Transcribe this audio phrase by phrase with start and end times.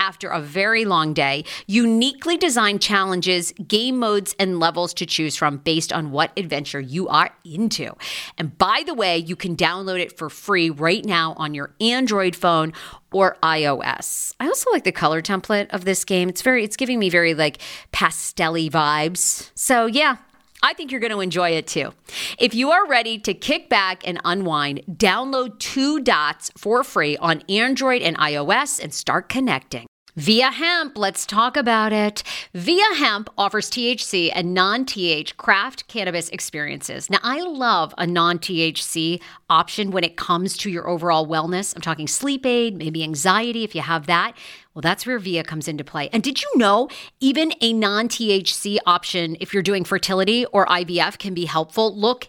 [0.00, 5.58] after a very long day, uniquely designed challenges game modes, and levels to choose from
[5.58, 7.94] based on what adventure you are into.
[8.38, 12.34] And by the way, you can download it for free right now on your Android
[12.34, 12.72] phone
[13.12, 14.34] or iOS.
[14.40, 16.28] I also like the color template of this game.
[16.28, 17.58] It's very it's giving me very like
[17.92, 19.50] pastelly vibes.
[19.54, 20.16] So, yeah,
[20.62, 21.92] I think you're going to enjoy it too.
[22.38, 27.42] If you are ready to kick back and unwind, download Two Dots for free on
[27.48, 29.86] Android and iOS and start connecting.
[30.16, 32.24] VIIA Hemp, let's talk about it.
[32.52, 37.08] VIIA Hemp offers THC and non TH craft cannabis experiences.
[37.08, 41.74] Now, I love a non THC option when it comes to your overall wellness.
[41.74, 44.36] I'm talking sleep aid, maybe anxiety if you have that.
[44.74, 46.08] Well, that's where VIIA comes into play.
[46.12, 46.88] And did you know
[47.18, 51.96] even a non THC option, if you're doing fertility or IVF, can be helpful?
[51.98, 52.28] Look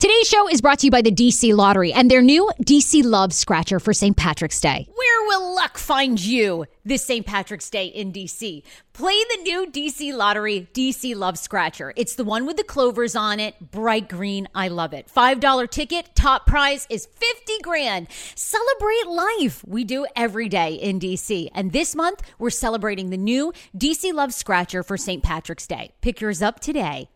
[0.00, 3.34] Today's show is brought to you by the DC Lottery and their new DC Love
[3.34, 4.16] Scratcher for St.
[4.16, 4.88] Patrick's Day.
[4.94, 7.26] Where will luck find you this St.
[7.26, 8.62] Patrick's Day in DC?
[8.94, 11.92] Play the new DC Lottery DC Love Scratcher.
[11.96, 14.48] It's the one with the clovers on it, bright green.
[14.54, 15.10] I love it.
[15.14, 18.06] $5 ticket, top prize is 50 grand.
[18.34, 19.62] Celebrate life.
[19.66, 21.50] We do every day in DC.
[21.54, 25.22] And this month, we're celebrating the new DC Love Scratcher for St.
[25.22, 25.92] Patrick's Day.
[26.00, 27.10] Pick yours up today.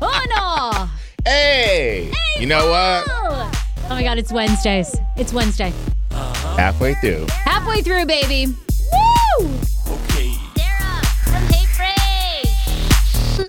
[0.00, 0.26] Oh
[1.24, 1.30] no!
[1.30, 3.04] Hey, you know what?
[3.08, 3.50] Oh
[3.90, 4.94] my God, it's Wednesdays.
[5.16, 5.72] It's Wednesday.
[6.10, 7.26] Halfway through.
[7.30, 8.46] Halfway through, baby.
[8.92, 9.46] Woo!
[9.88, 10.34] Okay.
[10.56, 13.48] Sarah from Hey Fraser.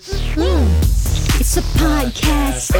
[1.39, 2.71] It's a podcast.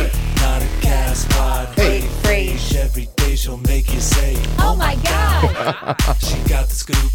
[0.41, 1.67] Not a cast pod.
[1.75, 2.79] Hey, Fraser.
[2.79, 5.95] Every day she'll make you say, Oh, oh my God.
[6.19, 7.11] she got the scoop.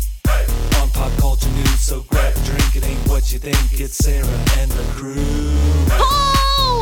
[0.80, 2.76] On pop culture news, so grab a drink.
[2.76, 3.80] It ain't what you think.
[3.80, 4.26] It's Sarah
[4.58, 5.16] and the crew.
[5.88, 6.35] Paul!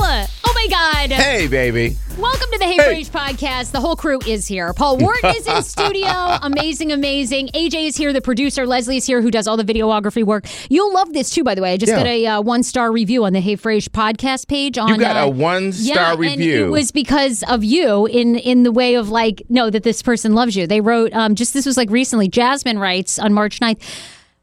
[0.07, 1.13] Oh my God.
[1.13, 1.97] Hey, baby.
[2.19, 2.85] Welcome to the Hey, Hey.
[3.05, 3.73] Fraser podcast.
[3.73, 4.73] The whole crew is here.
[4.75, 6.09] Paul Wharton is in studio.
[6.43, 7.49] Amazing, amazing.
[7.55, 8.13] AJ is here.
[8.13, 10.45] The producer Leslie is here, who does all the videography work.
[10.69, 11.73] You'll love this too, by the way.
[11.73, 11.97] I just Yeah.
[11.99, 14.77] got a uh, one star review on the Hey Fraser podcast page.
[14.77, 16.67] On You got uh, a one yeah, star and review.
[16.67, 20.35] it was because of you in in the way of like, no, that this person
[20.35, 20.67] loves you.
[20.67, 22.29] They wrote um, just this was like recently.
[22.29, 23.81] Jasmine writes on March 9th,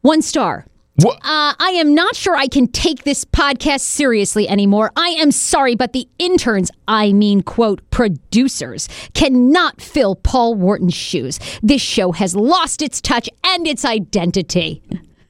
[0.00, 0.66] one star.
[1.00, 4.92] Uh, I am not sure I can take this podcast seriously anymore.
[4.94, 11.40] I am sorry, but the interns, I mean, quote, producers, cannot fill Paul Wharton's shoes.
[11.62, 14.82] This show has lost its touch and its identity.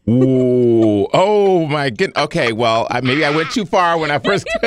[0.09, 1.07] Ooh.
[1.15, 2.25] Oh my goodness.
[2.25, 2.53] Okay.
[2.53, 4.45] Well, I, maybe I went too far when I first.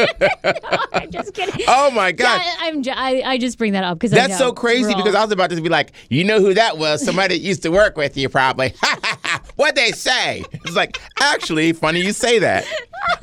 [0.94, 1.66] I'm just kidding.
[1.68, 2.42] oh my God.
[2.42, 2.82] Yeah, I'm.
[2.82, 5.50] j- I, I just bring that up because That's so crazy because I was about
[5.50, 7.04] to be like, you know who that was?
[7.04, 8.74] Somebody that used to work with you, probably.
[9.56, 10.44] What'd they say?
[10.52, 12.66] It's like, actually, funny you say that.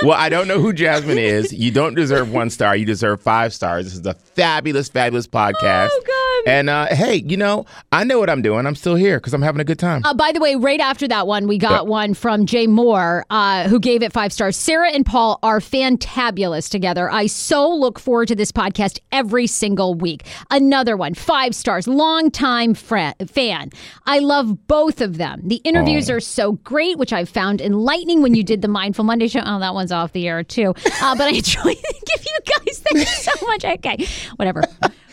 [0.03, 1.53] Well, I don't know who Jasmine is.
[1.53, 2.77] You don't deserve one star.
[2.77, 3.85] You deserve five stars.
[3.85, 5.89] This is a fabulous, fabulous podcast.
[5.93, 6.51] Oh, God.
[6.53, 8.67] And uh, hey, you know, I know what I'm doing.
[8.67, 10.03] I'm still here because I'm having a good time.
[10.05, 11.91] Uh, by the way, right after that one, we got Yeah.
[11.91, 14.57] one from Jay Moore, uh, who gave it five stars.
[14.57, 17.11] Sarah and Paul are fantabulous together.
[17.11, 20.25] I so look forward to this podcast every single week.
[20.51, 23.71] Another one, five stars, longtime fri- fan.
[24.07, 25.43] I love both of them.
[25.45, 29.29] The interviews are so great, which I've found enlightening when you did the Mindful Monday
[29.29, 29.41] show.
[29.45, 30.75] Oh, that one's off the air too.
[31.03, 33.65] Uh, but I enjoy give you guys thank you so much.
[33.65, 34.63] Okay, whatever.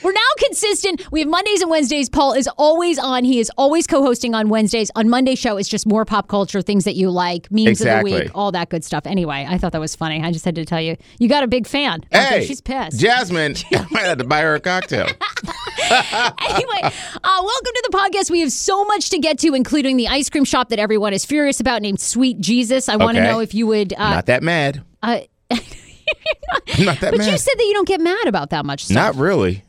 [0.02, 1.12] We're now consistent.
[1.12, 2.08] We have Mondays and Wednesdays.
[2.10, 3.26] Paul is always on.
[3.26, 4.90] He is always co-hosting on Wednesdays.
[4.96, 8.14] On Monday show, it's just more pop culture, things that you like, memes Exactly.
[8.14, 9.06] of the week, all that good stuff.
[9.06, 10.22] Anyway, I thought that was funny.
[10.24, 12.06] I just had to tell you, you got a big fan.
[12.12, 12.98] Hey, she's pissed.
[12.98, 15.08] Jasmine, I might have to buy her a cocktail.
[16.50, 18.30] anyway, uh, welcome to the podcast.
[18.30, 21.26] We have so much to get to, including the ice cream shop that everyone is
[21.26, 22.90] furious about, named Sweet Jesus.
[22.90, 23.32] I want to Okay.
[23.32, 23.94] know if you would.
[23.94, 24.84] Uh, Not that mad.
[25.04, 25.20] uh,
[25.52, 25.58] I'm
[26.86, 27.32] not that but mad.
[27.32, 28.96] you said that you don't get mad about that much stuff.
[28.96, 29.64] Not really.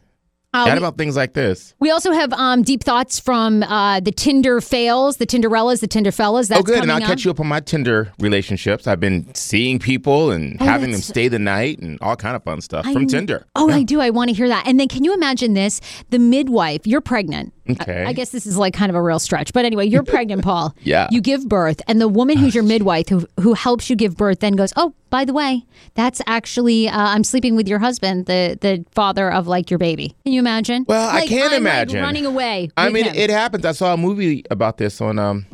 [0.53, 1.75] Uh, we- about things like this.
[1.79, 6.11] We also have um, deep thoughts from uh, the Tinder fails, the Tinderellas, the Tinder
[6.11, 6.49] fellas.
[6.49, 6.83] That's oh, good.
[6.83, 8.87] And I'll coming catch you up on my Tinder relationships.
[8.87, 12.43] I've been seeing people and Oh, having them stay the night and all kind of
[12.43, 13.47] fun stuff I from kn- Tinder.
[13.55, 14.01] Oh, I do.
[14.01, 14.67] I want to hear that.
[14.67, 15.81] And then can you imagine this?
[16.11, 17.53] The midwife, you're pregnant.
[17.69, 18.05] Okay.
[18.05, 19.53] I, I guess this is like kind of a real stretch.
[19.53, 20.75] But anyway, you're pregnant, Paul.
[20.83, 21.09] Yeah.
[21.11, 24.41] You give birth, and the woman who's your midwife who, who helps you give birth
[24.41, 25.65] then goes, Oh, by the way,
[25.95, 30.15] that's actually, uh, I'm sleeping with your husband, the, the father of like your baby.
[30.25, 30.85] Can you imagine?
[30.89, 32.01] Well, I Like, can I'm, like, imagine.
[32.03, 32.71] running away.
[32.77, 33.15] I mean, him.
[33.15, 33.65] it happens.
[33.65, 35.47] I saw a movie about this on um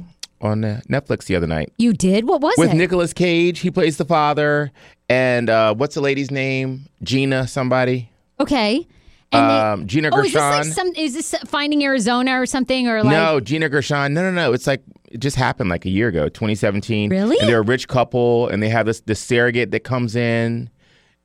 [0.43, 2.26] on Netflix the other night You did?
[2.29, 2.73] What was with it?
[2.73, 3.61] With Nicolas Cage.
[3.61, 4.70] He plays the father,
[5.08, 6.87] and uh, what's the lady's name?
[7.03, 8.11] Gina somebody.
[8.38, 8.87] okay.
[9.32, 10.73] And they- Um, Gina Oh, is this like Gershon.
[10.73, 10.88] some?
[10.96, 12.88] Is this Finding Arizona or something?
[12.88, 13.11] Or like?
[13.12, 14.14] no, Gina Gershon.
[14.14, 14.52] No, no, no.
[14.52, 17.11] It's like it just happened like a year ago, 2017.
[17.11, 17.38] Really?
[17.38, 20.70] And they're a rich couple, and they have this this surrogate that comes in,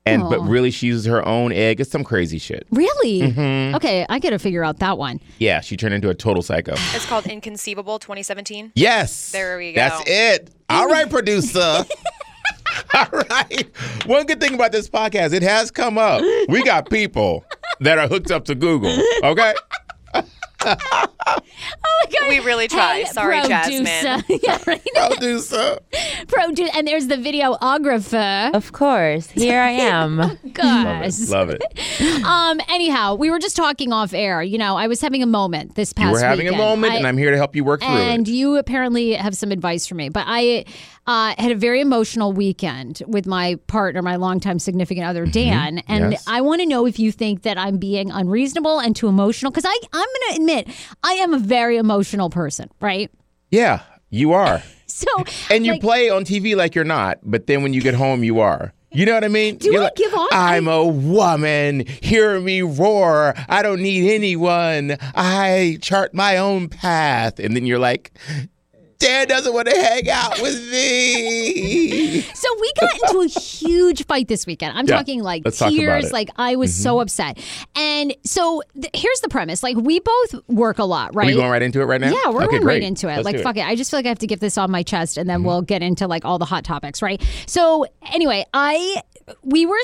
[0.05, 0.43] and but Oh.
[0.43, 1.79] really she uses her own egg.
[1.79, 2.65] It's some crazy shit.
[2.71, 3.21] Really?
[3.21, 3.75] Mm-hmm.
[3.75, 5.19] Okay, I got to figure out that one.
[5.37, 6.73] Yeah, she turned into a total psycho.
[6.95, 8.71] It's called Inconceivable 2017.
[8.75, 9.31] Yes.
[9.31, 9.75] There we go.
[9.81, 10.49] That's it.
[10.69, 11.85] All right, producer.
[12.93, 13.69] All right.
[14.05, 16.21] One good thing about this podcast, it has come up.
[16.49, 17.45] We got people
[17.79, 18.97] that are hooked up to Google.
[19.23, 19.53] Okay.
[22.29, 22.99] We really try.
[22.99, 23.83] Hey, Sorry, producer.
[23.83, 24.23] Jasmine.
[24.43, 24.81] yeah, right.
[25.11, 25.79] Producer.
[26.27, 28.53] Produ- and there's the videographer.
[28.53, 29.29] Of course.
[29.31, 30.37] Here I am.
[30.53, 31.19] Gosh.
[31.29, 31.61] Love it.
[32.23, 32.61] Um.
[32.69, 34.41] Anyhow, we were just talking off air.
[34.43, 36.13] You know, I was having a moment this past.
[36.13, 36.61] We're having weekend.
[36.61, 38.31] a moment, I- and I'm here to help you work through and it.
[38.31, 40.09] you apparently have some advice for me.
[40.09, 40.65] But I
[41.07, 45.79] uh, had a very emotional weekend with my partner, my longtime significant other, Dan.
[45.87, 46.11] And Mm-hmm.
[46.13, 46.23] Yes.
[46.27, 49.51] I want to know if you think that I'm being unreasonable and too emotional.
[49.51, 50.67] Because I'm going to admit,
[51.03, 53.11] I am a very emotional person, right?
[53.49, 54.61] Yeah, you are.
[54.93, 55.07] So,
[55.49, 58.25] And you like, play on TV like you're not, but then when you get home,
[58.25, 58.73] you are.
[58.91, 59.55] You know what I mean?
[59.55, 61.85] Do You're I like, give off- I'm a woman.
[61.87, 63.33] Hear me roar.
[63.47, 64.97] I don't need anyone.
[65.15, 67.39] I chart my own path.
[67.39, 68.11] And then you're like,
[69.01, 72.21] Dan doesn't want to hang out with me.
[72.41, 74.75] So we got into a huge fight this weekend.
[74.77, 76.05] I'm Yeah, talking like let's talk about tears.
[76.05, 76.07] it.
[76.07, 76.13] Mm-hmm.
[76.13, 77.37] Like I was so upset.
[77.75, 81.27] And so th- here's the premise: like we both work a lot, Are right?
[81.27, 82.09] we going right into it right now?
[82.11, 82.73] Yeah, we're okay, going great.
[82.75, 83.17] right into it.
[83.17, 83.47] Let's like, do Mm-hmm.
[83.47, 83.65] fuck it.
[83.65, 85.61] I just feel like I have to get this on my chest, and then we'll
[85.61, 87.21] get into like all the hot topics, right?
[87.47, 89.01] So, anyway, I
[89.43, 89.77] we were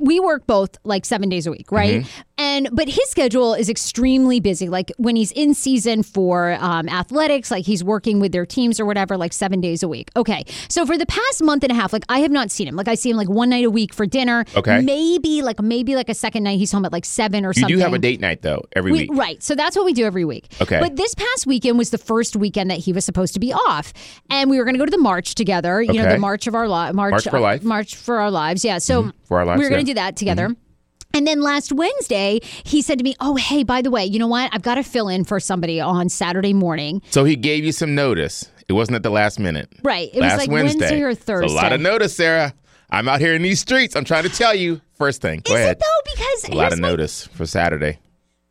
[0.00, 2.02] we work both like seven days a week, right?
[2.02, 2.20] Mm-hmm.
[2.36, 4.68] And but his schedule is extremely busy.
[4.68, 8.84] Like when he's in season for um, athletics, like he's working with their teams or
[8.86, 10.10] whatever, like seven days a week.
[10.16, 12.74] Okay, so for the past month and a half, like I have not seen him.
[12.76, 14.44] Like I see him like one night a week for dinner.
[14.56, 14.80] Okay.
[14.80, 17.70] maybe like maybe like a second night he's home at like seven or You something.
[17.70, 19.10] You do have a date night, though, every We, week.
[19.12, 19.42] right.
[19.42, 20.52] So that's what we do every week.
[20.60, 20.80] Okay.
[20.80, 23.92] But this past weekend was the first weekend that he was supposed to be off.
[24.30, 26.54] And we were going to go to the march together, you know, the March of
[26.54, 26.94] Our Lives.
[26.94, 27.62] March, March for Life.
[27.62, 28.64] March for Our Lives.
[28.64, 28.78] Yeah.
[28.78, 28.93] So
[29.24, 29.94] For Our Lives, We're going to yeah.
[29.94, 30.00] Mm-hmm.
[30.00, 30.56] do that together.
[31.14, 34.26] And then last Wednesday, he said to me, Oh, hey, by the way, you know
[34.26, 34.50] what?
[34.52, 37.02] I've got to fill in for somebody on Saturday morning.
[37.10, 38.50] So he gave you some notice.
[38.68, 39.68] It wasn't at the last minute.
[39.82, 40.08] Right.
[40.12, 41.52] It last was like Wednesday, or It's Thursday.
[41.52, 42.52] a lot of notice, Sarah.
[42.90, 43.94] I'm out here in these streets.
[43.94, 44.80] I'm trying to tell you.
[44.94, 45.42] First thing.
[45.44, 45.76] Go Is ahead.
[45.76, 46.10] it though?
[46.14, 47.98] Because a lot of my notice for Saturday.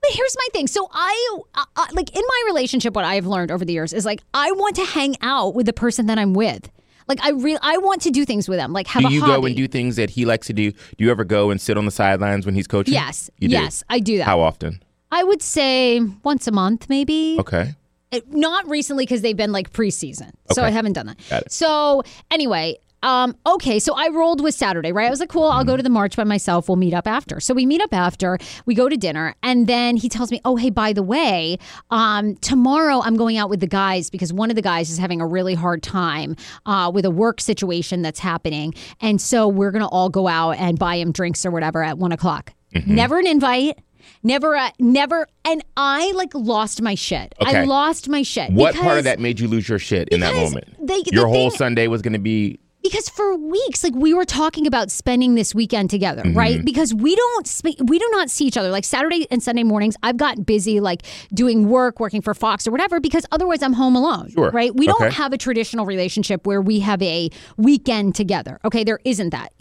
[0.02, 0.68] But here's my thing.
[0.68, 4.06] So I, uh, uh, like in my relationship, what I've learned over the years is
[4.06, 6.70] like I want to hang out with the person that I'm with.
[7.08, 8.74] Like I real, I want to do things with him.
[8.74, 9.34] Like have Do you hobby.
[9.42, 10.72] go and do things that he likes to do?
[10.72, 12.94] Do you ever go and sit on the sidelines when he's coaching?
[12.94, 13.54] Yes, You do?
[13.54, 14.26] yes, I do that.
[14.26, 14.82] How often?
[15.12, 17.38] I would say once a month, maybe.
[17.40, 17.76] Okay.
[18.12, 20.32] It- Not recently because they've been like preseason.
[20.52, 21.18] So I haven't done that.
[21.30, 21.52] Got it.
[21.52, 25.06] So anyway, um, okay, so I rolled with Saturday, right?
[25.08, 26.68] I was like, cool, I'll go to the march by myself.
[26.68, 27.40] We'll meet up after.
[27.40, 30.56] So we meet up after, we go to dinner, and then he tells me, oh,
[30.56, 31.58] hey, by the way,
[31.92, 35.22] um, tomorrow I'm going out with the guys because one of the guys is having
[35.22, 38.74] a really hard time uh, with a work situation that's happening.
[39.02, 41.98] And so we're going to all go out and buy him drinks or whatever at
[41.98, 42.54] one o'clock.
[42.74, 42.96] Mm-hmm.
[42.96, 43.80] Never an invite.
[44.22, 47.34] Never, a, never, and I like lost my shit.
[47.40, 48.52] I lost my shit.
[48.52, 50.66] What part of that made you lose your shit in that moment?
[50.80, 54.14] they- the your whole thing- Sunday was going to be because for weeks like we
[54.14, 56.38] were talking about spending this weekend together Mm-hmm.
[56.38, 59.64] right because we don't sp- we do not see each other like saturday and sunday
[59.64, 63.74] mornings i've gotten busy like doing work working for fox or whatever because otherwise i'm
[63.74, 64.52] home alone Sure.
[64.52, 65.00] right we Okay.
[65.06, 69.52] don't have a traditional relationship where we have a weekend together okay there isn't that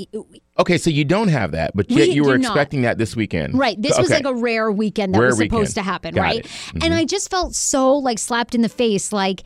[0.58, 2.50] Okay, so you don't have that, but We you were do not.
[2.50, 3.58] expecting that this weekend.
[3.58, 3.80] Right.
[3.80, 5.74] This was like a rare weekend that Rare was supposed weekend.
[5.76, 6.44] to happen, Got right?
[6.44, 6.78] Mm-hmm.
[6.82, 9.44] And I just felt so like slapped in the face like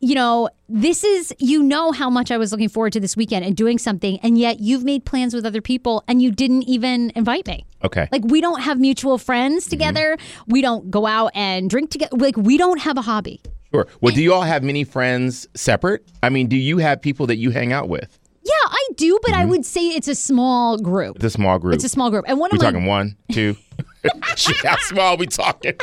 [0.00, 3.44] you know, this is you know how much I was looking forward to this weekend
[3.44, 7.10] and doing something and yet you've made plans with other people and you didn't even
[7.14, 7.64] invite me.
[7.82, 8.08] Okay.
[8.12, 9.24] Like we don't have mutual Mm-hmm.
[9.24, 10.16] friends together.
[10.46, 12.16] We don't go out and drink together.
[12.16, 13.40] Like we don't have a hobby.
[13.72, 13.86] Sure.
[14.00, 16.06] Well, do you all have many friends separate?
[16.22, 18.18] I mean, do you have people that you hang out with?
[18.44, 21.16] Yeah, I do, but I would say it's a small group.
[21.16, 21.74] It's a small group.
[21.76, 22.26] It's a small group.
[22.28, 23.56] And one we of my talking one, two?
[24.36, 25.74] Shit, How small we talking?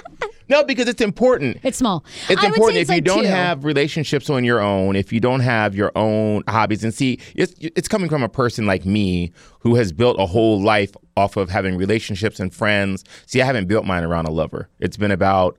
[0.50, 1.58] No, because it's important.
[1.64, 2.04] it's small.
[2.30, 3.30] It's I important say if it's you like don't two.
[3.30, 7.54] have relationships on your own, if you don't have your own hobbies, and see, it's
[7.60, 11.50] it's coming from a person like me who has built a whole life off of
[11.50, 13.04] having relationships and friends.
[13.28, 14.68] See, I haven't built mine around a lover.
[14.80, 15.58] It's been about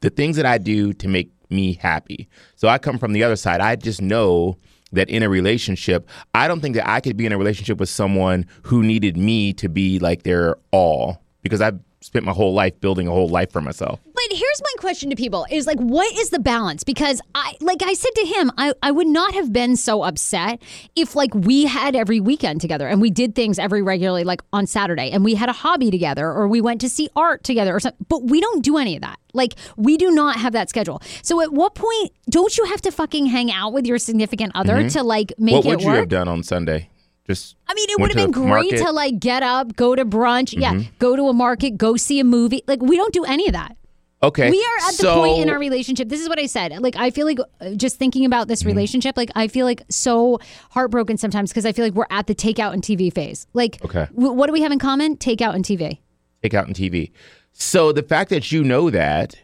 [0.00, 2.28] the things that I do to make me happy.
[2.56, 3.60] So I come from the other side.
[3.60, 4.56] I just know
[4.92, 7.88] that in a relationship, I don't think that I could be in a relationship with
[7.88, 12.80] someone who needed me to be like their all because I've spent my whole life
[12.80, 14.00] building a whole life for myself.
[14.04, 17.82] But here's my question to people is like what is the balance because I like
[17.82, 20.62] I said to him I I would not have been so upset
[20.96, 24.66] if like we had every weekend together and we did things every regularly like on
[24.66, 27.80] Saturday and we had a hobby together or we went to see art together or
[27.80, 31.02] something but we don't do any of that like we do not have that schedule
[31.22, 34.74] so at what point don't you have to fucking hang out with your significant other
[34.74, 34.88] mm-hmm.
[34.88, 35.56] to like make it?
[35.56, 35.64] work?
[35.64, 36.88] what would you have done on Sunday?
[37.26, 38.72] Just I mean, it would have been great market?
[38.74, 38.84] Mm-hmm.
[38.86, 42.24] to like get up, go to brunch, yeah, go to a market, go see a
[42.24, 42.62] movie.
[42.66, 43.76] Like we don't do any of that.
[44.24, 46.08] Okay, We are at the point in our relationship.
[46.08, 46.72] This is what I said.
[46.80, 48.48] Like I feel like uh, just thinking about Mm-hmm.
[48.50, 50.38] this relationship, like I feel like so
[50.70, 53.48] heartbroken sometimes because I feel like we're at the takeout and TV phase.
[53.52, 54.06] Like, Okay.
[54.14, 55.16] w- what do we have in common?
[55.16, 55.98] Takeout and TV.
[56.44, 57.10] Takeout and TV.
[57.52, 59.36] So the fact that you know that,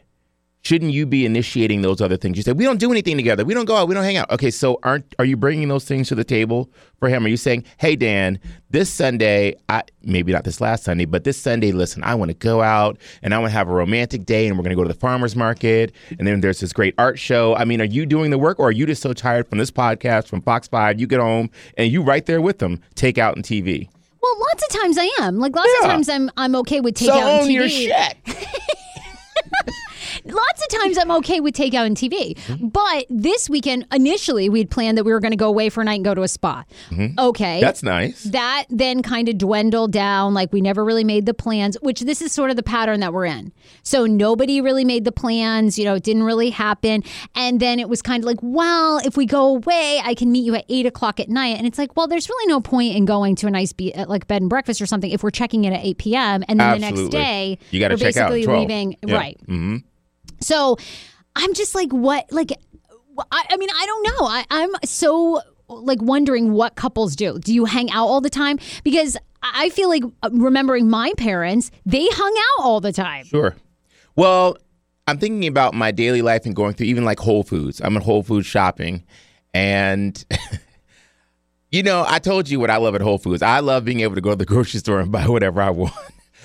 [0.68, 2.36] shouldn't you be initiating those other things?
[2.36, 3.42] You say we don't do anything together.
[3.42, 3.88] We don't go out.
[3.88, 4.30] We don't hang out.
[4.30, 7.24] Okay, so aren't are you bringing those things to the table for him?
[7.24, 8.38] Are you saying, hey Dan,
[8.70, 12.34] this Sunday, I maybe not this last Sunday, but this Sunday, listen, I want to
[12.36, 14.82] go out and I want to have a romantic day, and we're going to go
[14.84, 17.56] to the farmers market, and then there's this great art show.
[17.56, 19.70] I mean, are you doing the work, or are you just so tired from this
[19.70, 21.00] podcast from Fox Five?
[21.00, 21.48] You get home
[21.78, 23.88] and you right there with them, take out and TV.
[24.22, 25.38] Well, lots of times I am.
[25.38, 25.86] Like lots Yeah.
[25.86, 27.52] of times I'm I'm okay with takeout so and TV.
[27.54, 28.16] your shit.
[30.24, 32.36] Lots of times I'm okay with takeout and TV.
[32.60, 35.84] But this weekend, initially, we'd planned that we were going to go away for a
[35.84, 36.64] night and go to a spa.
[37.18, 37.60] Okay.
[37.60, 38.24] That's nice.
[38.24, 40.34] that then kind of dwindled down.
[40.34, 43.12] Like we never really made the plans, which this is sort of the pattern that
[43.12, 43.52] we're in.
[43.82, 45.78] So nobody really made the plans.
[45.78, 47.02] You know, it didn't really happen.
[47.34, 50.44] And then it was kind of like, well, if we go away, I can meet
[50.44, 51.56] you at eight o'clock at night.
[51.58, 54.06] And it's like, well, there's really no point in going to a nice be- uh,
[54.06, 56.44] like bed and breakfast or something if we're checking in at eight p.m.
[56.48, 58.60] and then the next day You gotta we're check out basically 12.
[58.60, 58.96] leaving.
[59.06, 59.16] Yeah.
[59.16, 59.38] Right.
[59.46, 59.76] Mm-hmm.
[60.40, 60.76] So
[61.36, 62.30] I'm just like, what?
[62.32, 62.52] Like,
[63.30, 64.26] I, I mean, I don't know.
[64.26, 67.38] I, I'm so like wondering what couples do.
[67.38, 68.58] Do you hang out all the time?
[68.84, 73.26] Because I feel like uh, remembering my parents, they hung out all the time.
[73.26, 73.54] Sure.
[74.16, 74.56] Well,
[75.06, 77.80] I'm thinking about my daily life and going through even like Whole Foods.
[77.82, 79.04] I'm at Whole Foods shopping,
[79.54, 80.22] and
[81.70, 83.42] you know, I told you what I love at Whole Foods.
[83.42, 85.94] I love being able to go to the grocery store and buy whatever I want.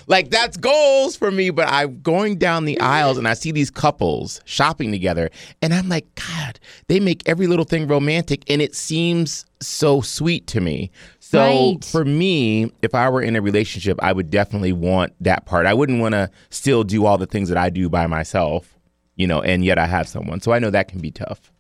[0.08, 1.50] Like that's goals for me.
[1.50, 2.86] But I'm going down the mm-hmm.
[2.86, 5.30] aisles and I see these couples shopping together,
[5.62, 10.48] and I'm like, God, they make every little thing romantic, and it seems so sweet
[10.48, 10.92] to me.
[11.20, 11.84] So Right.
[11.86, 15.66] for me, if I were in a relationship, I would definitely want that part.
[15.66, 18.78] I wouldn't want to still do all the things that I do by myself,
[19.16, 20.42] you know, and yet I have someone.
[20.42, 21.52] So I know that can be tough.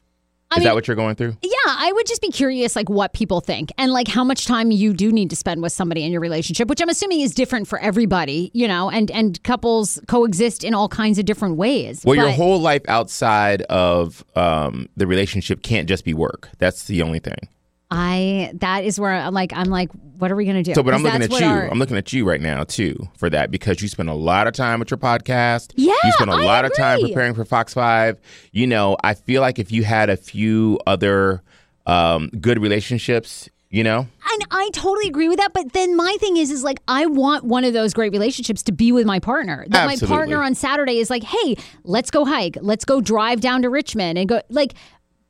[0.52, 1.38] I Is mean- that what you're going through?
[1.42, 4.72] Yeah, I would just be curious, like what people think and like how much time
[4.72, 7.68] you do need to spend with somebody in your relationship, which I'm assuming is different
[7.68, 12.02] for everybody, you know, and and couples coexist in all kinds of different ways.
[12.06, 16.48] Well, your whole life outside of um, the relationship can't just be work.
[16.58, 17.50] That's the only thing.
[17.92, 20.74] I that is where I'm like I'm like, what are we gonna do?
[20.75, 21.46] So, but I'm looking at you.
[21.46, 24.48] our- I'm looking at you right now too for that because you spend a lot
[24.48, 25.74] of time with your podcast.
[25.75, 28.22] Yeah, you spend a I lot of time preparing for Fox Five.
[28.54, 31.44] You know, I feel like if you had a few other
[31.86, 35.52] um, good relationships, you know, And I totally agree with that.
[35.54, 38.72] But then my thing is, is like I want one of those great relationships to
[38.72, 39.66] be with my partner.
[39.70, 42.58] That my partner on Saturday is like, hey, let's go hike.
[42.62, 44.74] Let's go drive down to Richmond and go like.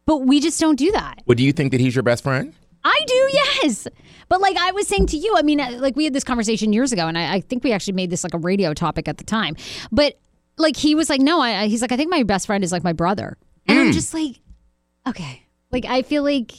[0.05, 1.21] But we just don't do that.
[1.25, 2.53] well, do you think that he's your best friend?
[2.83, 3.87] I do, yes.
[4.27, 6.73] But like I was saying to you, I mean, uh, like we had this conversation
[6.73, 9.17] years ago, and I, I think we actually made this like a radio topic at
[9.17, 9.55] the time.
[9.93, 10.19] But
[10.57, 12.83] like he was like, no, I, he's like, I think my best friend is like
[12.83, 13.85] my brother, and Hmm.
[13.85, 14.41] I'm just like,
[15.07, 15.42] okay,
[15.73, 16.53] like I feel like,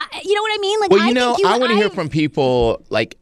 [0.00, 0.80] I, you know what I mean?
[0.80, 3.16] Like, Well, I you know, think you, I want to hear from people like,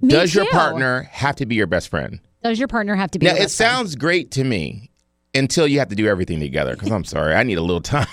[0.00, 2.20] Me does your partner have to be your best friend?
[2.42, 3.26] Does your partner have to be?
[3.26, 3.70] Now, your it best friend?
[3.72, 4.90] sounds great to me
[5.34, 6.74] until you have to do everything together.
[6.74, 8.06] Because I'm sorry, I need a little time.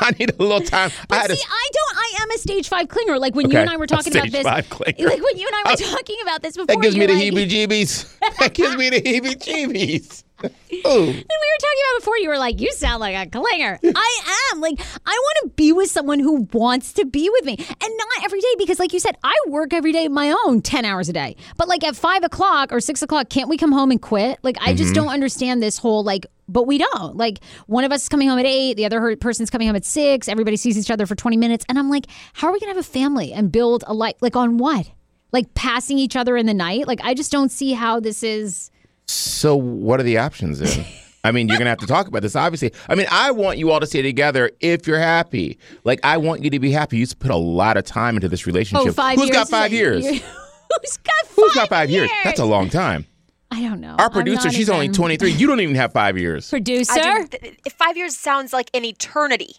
[0.00, 0.90] I need a little time.
[1.00, 1.96] I But had see, to, I don't.
[1.96, 3.18] I am a stage five clinger.
[3.18, 4.44] Like when you and I were a talking about this.
[4.44, 6.66] Like when you and I were Oh, talking about this before.
[6.66, 8.18] that gives me the like- heebie-jeebies.
[8.38, 10.21] that gives me the heebie-jeebies.
[10.84, 12.18] And we were talking about before.
[12.18, 14.60] You were like, "You sound like a clinger." I am.
[14.60, 18.24] Like, I want to be with someone who wants to be with me, and not
[18.24, 21.12] every day because, like you said, I work every day my own ten hours a
[21.12, 21.36] day.
[21.56, 24.38] But like at five o'clock or six o'clock, can't we come home and quit?
[24.42, 25.04] Like, I just mm-hmm.
[25.04, 26.26] don't understand this whole like.
[26.48, 27.16] But we don't.
[27.16, 29.84] Like, one of us is coming home at eight, the other person's coming home at
[29.84, 30.28] six.
[30.28, 32.78] Everybody sees each other for twenty minutes, and I'm like, how are we gonna have
[32.78, 34.16] a family and build a life?
[34.20, 34.90] Like on what?
[35.30, 36.88] Like passing each other in the night?
[36.88, 38.71] Like, I just don't see how this is.
[39.06, 40.84] So what are the options then?
[41.24, 42.34] I mean, you're gonna have to talk about this.
[42.34, 45.58] Obviously, I mean, I want you all to stay together if you're happy.
[45.84, 46.98] Like, I want you to be happy.
[46.98, 48.88] You put a lot of time into this oh, relationship.
[48.88, 49.36] Oh, five Who's years.
[49.36, 50.04] got five years?
[50.04, 52.10] Who's got five Who's got five years?
[52.24, 53.06] That's a long time.
[53.52, 53.96] I don't know.
[53.98, 55.30] Our producer, not she's only 23.
[55.32, 56.48] You don't even have five years.
[56.48, 56.92] Producer?
[56.94, 59.56] I do, th- th- five years sounds like an eternity.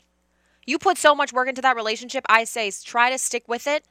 [0.65, 2.25] You put so much work into that relationship.
[2.27, 3.85] I say try to stick with it.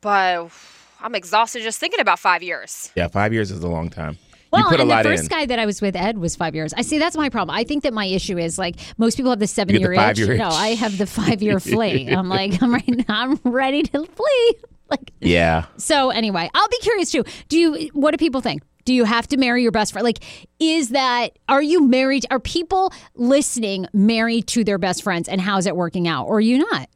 [0.00, 0.50] But
[1.00, 2.92] I'm exhausted just thinking about five years.
[2.94, 4.18] Yeah, five years is a long time.
[4.56, 5.28] Well, you put a and lot the first in.
[5.28, 6.72] guy that I was with, Ed, was five years.
[6.74, 7.56] I see that's my problem.
[7.56, 10.38] I think that my issue is like most people have the seven year five-year itch.
[10.38, 10.48] No.
[10.48, 12.08] I have the five year flee.
[12.08, 14.56] I'm like, I'm right I'm ready to flee.
[14.88, 15.64] Like yeah.
[15.78, 17.24] so anyway, I'll be curious too.
[17.48, 18.62] Do you what do people think?
[18.84, 20.04] Do you have to marry your best friend?
[20.04, 20.20] Like,
[20.60, 22.24] is that are you married?
[22.30, 26.26] Are people listening married to their best friends and how's it working out?
[26.26, 26.88] Or are you not?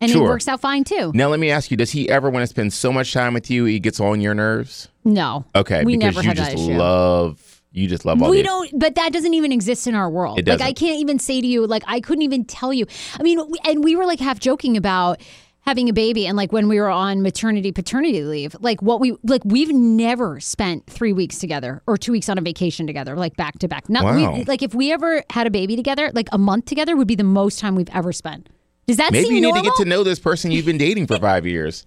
[0.00, 1.12] And it works out fine too.
[1.14, 3.50] Now let me ask you: Does he ever want to spend so much time with
[3.50, 4.88] you he gets on your nerves?
[5.04, 5.44] No.
[5.54, 8.96] Okay, We because never you had just love you just love all we don't but
[8.96, 10.66] that doesn't even exist in our world It like doesn't.
[10.66, 12.84] i can't even say to you like i couldn't even tell you
[13.16, 15.20] i mean we, and we were like half joking about
[15.60, 19.16] having a baby and like when we were on maternity paternity leave like what we
[19.22, 23.36] like we've never spent three weeks together or two weeks on a vacation together like
[23.36, 24.34] back to back not Wow.
[24.34, 27.14] we, like if we ever had a baby together like a month together would be
[27.14, 28.48] the most time we've ever spent
[28.90, 29.62] does that Maybe you need normal?
[29.62, 31.86] to get to know this person you've been dating for five years.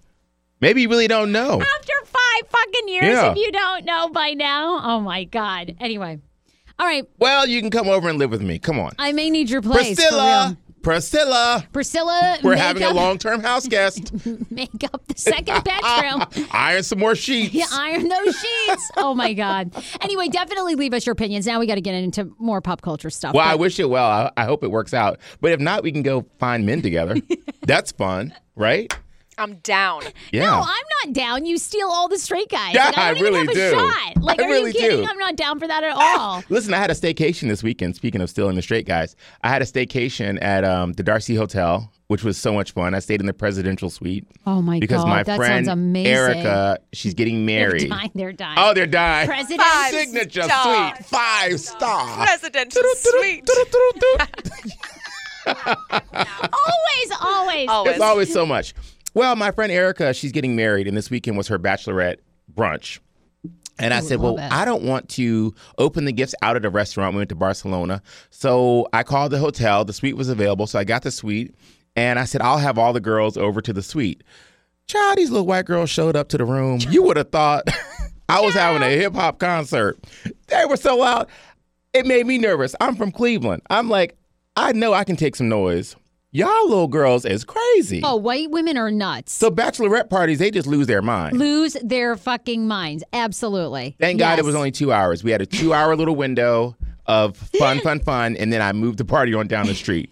[0.60, 1.60] Maybe you really don't know.
[1.60, 3.32] after five fucking years Yeah.
[3.32, 6.18] if you don't know by now oh my god anyway
[6.78, 8.58] all right Well, you can come over and live with me.
[8.58, 8.92] Come on.
[8.98, 10.56] i may need your place for Priscilla.
[10.84, 11.66] Priscilla.
[11.72, 14.12] Priscilla, We're having a long term house guest.
[14.50, 16.46] make up the second bedroom.
[16.52, 17.54] Iron some more sheets.
[17.54, 18.90] Yeah, iron those sheets.
[18.96, 19.74] Oh my God.
[20.00, 21.46] Anyway, definitely leave us your opinions.
[21.46, 23.34] Now we got to get into more pop culture stuff.
[23.34, 24.04] Well, I wish it well.
[24.06, 25.18] I, I hope it works out.
[25.40, 27.16] But if not, we can go find men together.
[27.62, 28.94] That's fun, right?
[29.38, 30.02] I'm down.
[30.32, 30.44] Yeah.
[30.46, 31.44] No, I'm not down.
[31.46, 32.74] You steal all the straight guys.
[32.74, 33.78] Yeah, Like, I, don't I really even have do.
[33.78, 34.22] shot.
[34.22, 35.00] Like, I are really you kidding?
[35.02, 35.06] do.
[35.08, 36.42] I'm not down for that at all.
[36.48, 37.96] Listen, I had a staycation this weekend.
[37.96, 41.90] Speaking of stealing the straight guys, I had a staycation at um, the Darcy Hotel,
[42.08, 42.94] which was so much fun.
[42.94, 46.12] I stayed in the presidential suite Oh my because God, my that friend sounds amazing.
[46.12, 47.88] Erica, she's getting They're married.
[47.90, 48.10] dying.
[48.14, 48.58] They're dying.
[48.58, 49.26] Oh, they're dying.
[49.26, 49.62] President.
[49.90, 50.94] Signature star.
[50.96, 52.24] suite, five star.
[52.26, 53.48] Presidential suite.
[55.46, 57.68] always, always.
[57.68, 57.92] Always.
[57.94, 58.74] It's always so much.
[59.14, 62.16] Well, my friend Erica, she's getting married, and this weekend was her bachelorette
[62.52, 62.98] brunch.
[63.78, 64.52] And I said, Well, it.
[64.52, 67.14] I don't want to open the gifts out at a restaurant.
[67.14, 68.02] We went to Barcelona.
[68.30, 69.84] So I called the hotel.
[69.84, 70.66] The suite was available.
[70.66, 71.54] So I got the suite.
[71.96, 74.22] And I said, I'll have all the girls over to the suite.
[74.86, 76.80] Child, these little white girls showed up to the room.
[76.88, 77.66] You would have thought
[78.28, 79.98] I was having a hip hop concert.
[80.48, 81.28] They were so loud.
[81.92, 82.74] It made me nervous.
[82.80, 83.62] I'm from Cleveland.
[83.70, 84.16] I'm like,
[84.56, 85.96] I know I can take some noise.
[86.36, 88.00] Y'all little girls is crazy.
[88.02, 89.32] Oh, white women are nuts.
[89.32, 91.38] So bachelorette parties, they just lose their mind.
[91.38, 93.04] Lose their fucking minds.
[93.12, 93.94] Absolutely.
[94.00, 95.22] Thank God it was only two hours.
[95.22, 98.98] We had a two hour little window of fun, fun, fun, and then I moved
[98.98, 100.10] the party on down the street.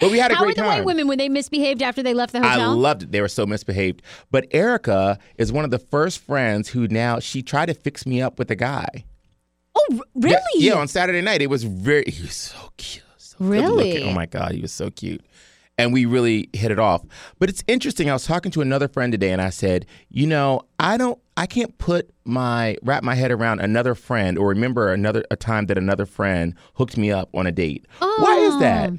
[0.00, 0.78] But we had a How were great the time.
[0.78, 2.70] white women when they misbehaved after they left the hotel?
[2.70, 3.12] I loved it.
[3.12, 4.02] They were so misbehaved.
[4.32, 8.20] But Erica is one of the first friends who now she tried to fix me
[8.20, 9.04] up with a guy.
[9.76, 10.34] oh, really?
[10.56, 11.42] Yeah, yeah, on Saturday night.
[11.42, 13.04] It was very he was so cute.
[13.18, 13.92] So Really?
[13.92, 14.08] looking.
[14.08, 15.20] Oh my God, he was so cute.
[15.78, 17.02] And we really hit it off.
[17.38, 18.10] But it's interesting.
[18.10, 21.46] I was talking to another friend today, and I said, you know, I don't, I
[21.46, 25.78] can't put my wrap my head around another friend or remember another a time that
[25.78, 27.86] another friend hooked me up on a date.
[28.00, 28.92] Why is that?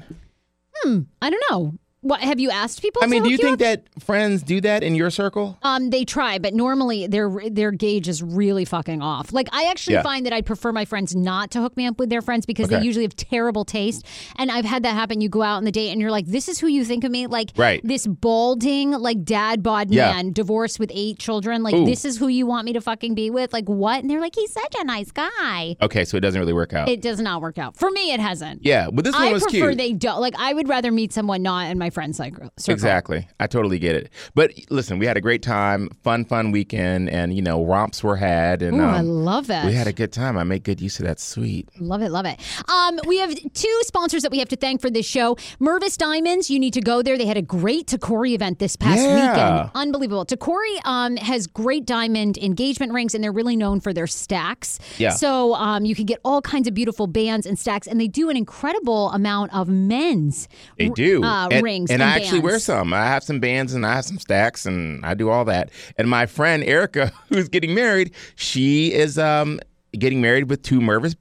[0.76, 1.74] Hmm, I don't know.
[2.02, 3.02] What have you asked people?
[3.04, 3.58] I mean, do you think up?
[3.58, 5.58] that friends do that in your circle?
[5.62, 9.34] Um, they try, but normally their their gauge is really fucking off.
[9.34, 10.02] Like I actually Yeah.
[10.02, 12.68] find that I'd prefer my friends not to hook me up with their friends because
[12.68, 14.06] they usually have terrible taste.
[14.36, 15.20] And I've had that happen.
[15.20, 17.10] You go out on the date and you're like, "This is who you think of
[17.10, 17.82] me?" Like Right.
[17.84, 20.12] this balding, like dad bod Yeah.
[20.12, 21.62] man, divorced with eight children.
[21.62, 21.84] Like Ooh.
[21.84, 23.52] this is who you want me to fucking be with?
[23.52, 24.00] Like what?
[24.00, 26.88] And they're like, "He's such a nice guy." Okay, so it doesn't really work out.
[26.88, 28.12] It does not work out for me.
[28.12, 28.64] It hasn't.
[28.64, 29.76] yeah, but this one I was prefer cute.
[29.78, 30.20] they don't.
[30.20, 32.50] Like I would rather meet someone not in my friend cycle.
[32.56, 32.72] circle.
[32.72, 33.28] Exactly.
[33.38, 34.10] I totally get it.
[34.34, 38.16] But listen, we had a great time, fun, fun weekend, and you know, romps were
[38.16, 39.66] had, and Ooh, I um, love that.
[39.66, 40.36] we had a good time.
[40.36, 41.68] I make good use of that sweet.
[41.80, 42.38] Love it, love it.
[42.70, 45.34] Um, we have two sponsors that we have to thank for this show.
[45.60, 47.16] Mervis Diamonds, you need to go there.
[47.18, 49.32] They had a great Tacori event this past Yeah.
[49.32, 49.70] weekend.
[49.74, 50.24] Unbelievable.
[50.26, 54.78] Tacori um, has great diamond engagement rings, and they're really known for their stacks.
[54.98, 55.10] Yeah.
[55.10, 58.30] So um, you can get all kinds of beautiful bands and stacks, and they do
[58.30, 60.48] an incredible amount of men's
[60.78, 61.22] They do.
[61.24, 62.92] uh, and, and, and I actually wear some.
[62.92, 65.70] I have some bands and I have some stacks and I do all that.
[65.96, 69.60] And my friend Erica, who's getting married, she is um
[69.92, 71.14] getting married with two Mervis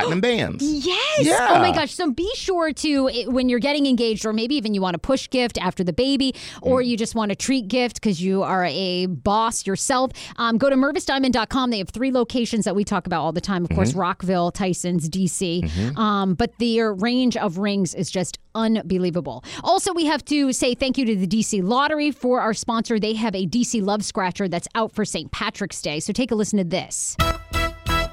[0.00, 0.62] platinum bands.
[0.64, 1.24] Yes.
[1.26, 1.48] Yeah.
[1.50, 1.92] Oh my gosh.
[1.94, 5.28] So be sure to when you're getting engaged, or maybe even you want a push
[5.30, 6.86] gift after the baby, or Mm.
[6.88, 10.10] you just want a treat gift because you are a boss yourself.
[10.36, 11.70] Um, go to mervisdiamond.com.
[11.70, 13.62] They have three locations that we talk about all the time.
[13.64, 13.76] Of Mm-hmm.
[13.76, 15.96] course, Rockville, Tyson's, DC.
[15.96, 19.42] Um, but their range of rings is just unbelievable.
[19.62, 22.98] Also, we have to say thank you to the DC Lottery for our sponsor.
[22.98, 25.30] They have a DC Love Scratcher that's out for St.
[25.32, 26.00] Patrick's Day.
[26.00, 27.16] So take a listen to this.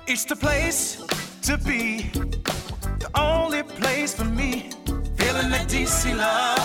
[0.07, 1.01] It's the place
[1.43, 2.03] to be,
[2.99, 4.69] the only place for me.
[5.17, 6.59] Feeling that DC love.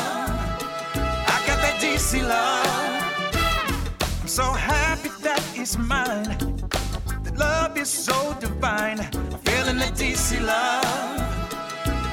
[0.94, 4.20] I got that DC love.
[4.20, 6.36] I'm so happy that it's mine.
[7.24, 9.00] The love is so divine.
[9.00, 10.84] I'm feeling that DC love.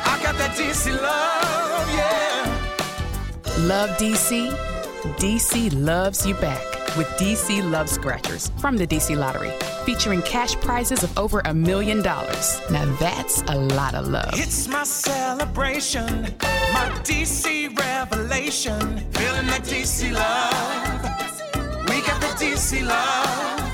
[0.06, 3.68] I got that DC love, yeah.
[3.68, 4.52] Love DC?
[5.18, 9.52] DC loves you back with DC Love Scratchers from the DC Lottery,
[9.86, 12.62] featuring cash prizes of over a million dollars.
[12.70, 14.32] Now that's a lot of love.
[14.34, 16.24] It's my celebration,
[16.74, 18.80] my DC revelation.
[19.12, 21.04] Feeling that DC love.
[21.90, 23.72] We got the DC love.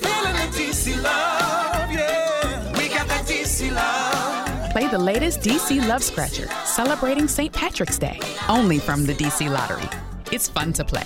[0.00, 2.72] Feeling the DC love, yeah.
[2.78, 4.70] We got that DC love.
[4.72, 7.52] Play the latest DC Love Scratcher, celebrating St.
[7.52, 9.88] Patrick's Day, only from the DC Lottery.
[10.32, 11.04] It's fun to play.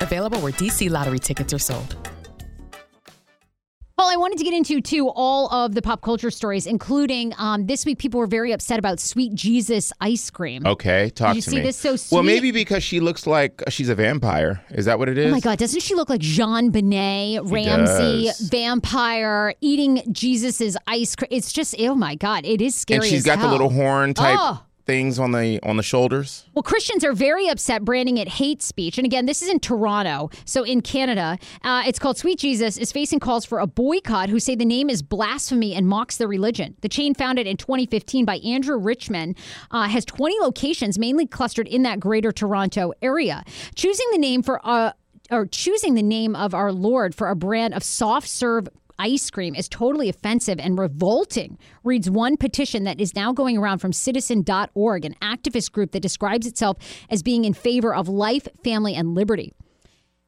[0.00, 1.96] Available where DC Lottery tickets are sold.
[4.00, 7.66] Well, I wanted to get into too all of the pop culture stories, including um,
[7.66, 7.98] this week.
[7.98, 10.66] People were very upset about Sweet Jesus ice cream.
[10.66, 11.62] Okay, talk you to see me.
[11.62, 14.64] this so Well, maybe because she looks like she's a vampire.
[14.70, 15.26] Is that what it is?
[15.26, 15.58] Oh my God!
[15.58, 21.28] Doesn't she look like JonBenét Ramsey vampire eating Jesus's ice cream?
[21.30, 22.46] It's just oh my God!
[22.46, 23.00] It is scary.
[23.00, 24.64] And she's as got the little horn type Oh.
[24.90, 26.46] Things on the on the shoulders.
[26.52, 28.98] Well, Christians are very upset, branding it hate speech.
[28.98, 31.38] And again, this is in Toronto, so in Canada.
[31.62, 34.90] Uh, it's called Sweet Jesus is facing calls for a boycott who say the name
[34.90, 36.74] is blasphemy and mocks the religion.
[36.80, 39.38] The chain, founded in 2015 by Andrew Richmond,
[39.70, 43.44] uh, has 20 locations, mainly clustered in that Greater Toronto area.
[43.76, 44.92] Choosing the name for uh,
[45.30, 48.68] or choosing the name of our Lord for a brand of soft serve
[49.00, 53.78] ice cream is totally offensive and revolting, reads one petition that is now going around
[53.78, 56.76] from citizen.org, an activist group that describes itself
[57.08, 59.52] as being in favor of life, family, and liberty.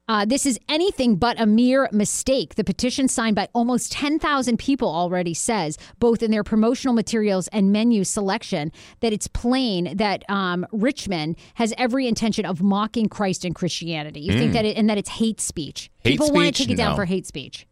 [0.09, 2.55] Uh, this is anything but a mere mistake.
[2.55, 7.71] The petition signed by almost 10,000 people already says, both in their promotional materials and
[7.71, 13.55] menu selection, that it's plain that um, Richmond has every intention of mocking Christ and
[13.55, 14.19] Christianity.
[14.19, 15.89] You think that it, and that it's hate speech.
[16.03, 16.95] Hate people want to take it down No.
[16.97, 17.65] for hate speech.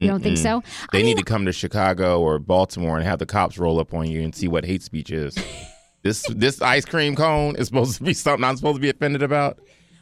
[0.00, 0.62] You don't think so?
[0.92, 3.78] They I need mean, to come to Chicago or Baltimore and have the cops roll
[3.78, 5.36] up on you and see what hate speech is.
[6.02, 9.22] this this ice cream cone is supposed to be something I'm supposed to be offended
[9.22, 9.58] about.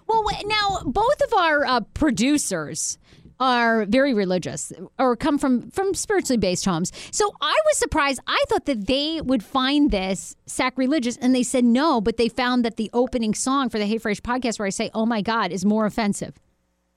[0.07, 2.99] Well, now both of our uh, producers
[3.41, 6.93] are very religious or come from from spiritually based homes.
[7.11, 8.21] So I was surprised.
[8.27, 12.01] I thought that they would find this sacrilegious, and they said no.
[12.01, 14.91] But they found that the opening song for the Hey Fraser podcast, where I say
[14.95, 16.39] "Oh my God," is more offensive.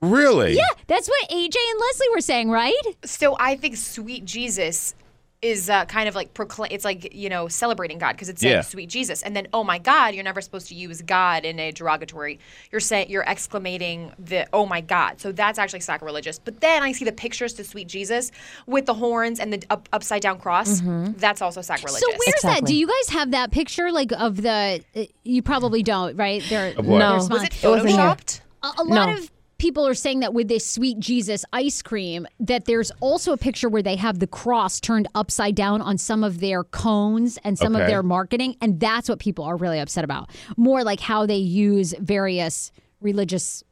[0.01, 0.53] Really?
[0.55, 2.73] Yeah, that's what AJ and Leslie were saying, right?
[3.05, 4.95] So I think Sweet Jesus
[5.43, 6.69] is uh, kind of like proclaim.
[6.71, 8.61] It's like you know celebrating God because it's saying Yeah.
[8.61, 11.71] sweet Jesus, and then oh my God, you're never supposed to use God in a
[11.71, 12.39] derogatory.
[12.71, 15.19] You're saying you're exclamating the oh my God.
[15.19, 16.37] So that's actually sacrilegious.
[16.37, 18.31] But then I see the pictures to sweet Jesus
[18.67, 20.79] with the horns and the up, upside down cross.
[20.81, 22.01] That's also sacrilegious.
[22.01, 22.47] So where's that?
[22.49, 22.67] Exactly.
[22.67, 24.83] Do you guys have that picture like of the?
[24.95, 26.43] uh, You probably don't, right?
[26.49, 26.73] There.
[26.77, 26.99] Of what?
[26.99, 27.11] No.
[27.13, 27.45] there's was mine.
[27.47, 27.99] it It wasn't here.
[27.99, 28.41] photoshopped?
[28.63, 29.13] A, a lot No.
[29.17, 29.31] of
[29.62, 33.69] people are saying that with this sweet Jesus ice cream, that there's also a picture
[33.69, 37.76] where they have the cross turned upside down on some of their cones and some
[37.76, 40.32] of their marketing, and that's what people are really upset about.
[40.58, 42.71] More like how they use various
[43.02, 43.63] religious,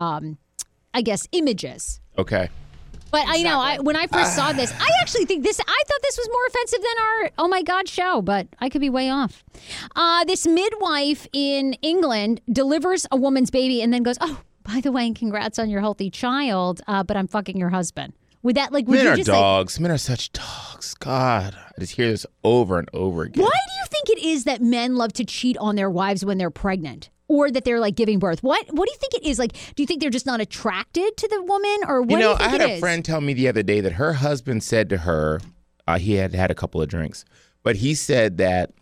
[0.00, 0.36] um,
[0.92, 2.00] I guess, images.
[2.18, 2.48] Okay.
[3.12, 5.60] But I know I, when I first saw this, I actually think this.
[5.60, 8.80] I thought this was more offensive than our "Oh my God" show, but I could
[8.80, 9.44] be way off.
[9.94, 14.40] Uh, this midwife in England delivers a woman's baby and then goes, "Oh,
[14.72, 18.12] by the way, and congrats on your healthy child, uh, but I'm fucking your husband."
[18.42, 18.86] Would that like?
[18.88, 19.38] Would Men you are just like?
[19.38, 19.78] dogs.
[19.80, 20.94] Men are such dogs.
[20.94, 23.44] God, I just hear this over and over again.
[23.44, 26.38] Why do you think it is that men love to cheat on their wives when
[26.38, 27.10] they're pregnant?
[27.28, 28.42] Or that they're like giving birth.
[28.42, 29.38] What what do you think it is?
[29.38, 32.30] Like, do you think they're just not attracted to the woman, or what you know,
[32.30, 32.80] you I had a is?
[32.80, 35.40] friend tell me the other day that her husband said to her,
[35.86, 37.24] uh, he had had a couple of drinks,
[37.62, 38.72] but he said that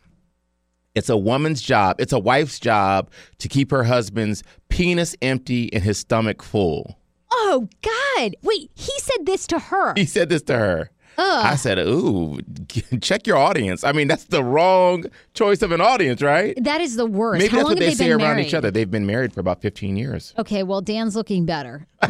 [0.99, 5.83] it's a woman's job, it's a wife's job to keep her husband's penis empty and
[5.83, 6.99] his stomach full.
[7.31, 8.37] Oh God!
[8.43, 9.95] Wait, he said this to her.
[9.97, 10.91] He said this to her.
[11.21, 12.39] I said, "Ooh,
[13.01, 16.57] check your audience." I mean, that's the wrong choice of an audience, right?
[16.63, 17.41] That is the worst.
[17.41, 18.47] Maybe How that's long what have they, they say around married?
[18.47, 18.71] each other.
[18.71, 20.33] They've been married for about 15 years.
[20.39, 21.87] Okay, well, Dan's looking better.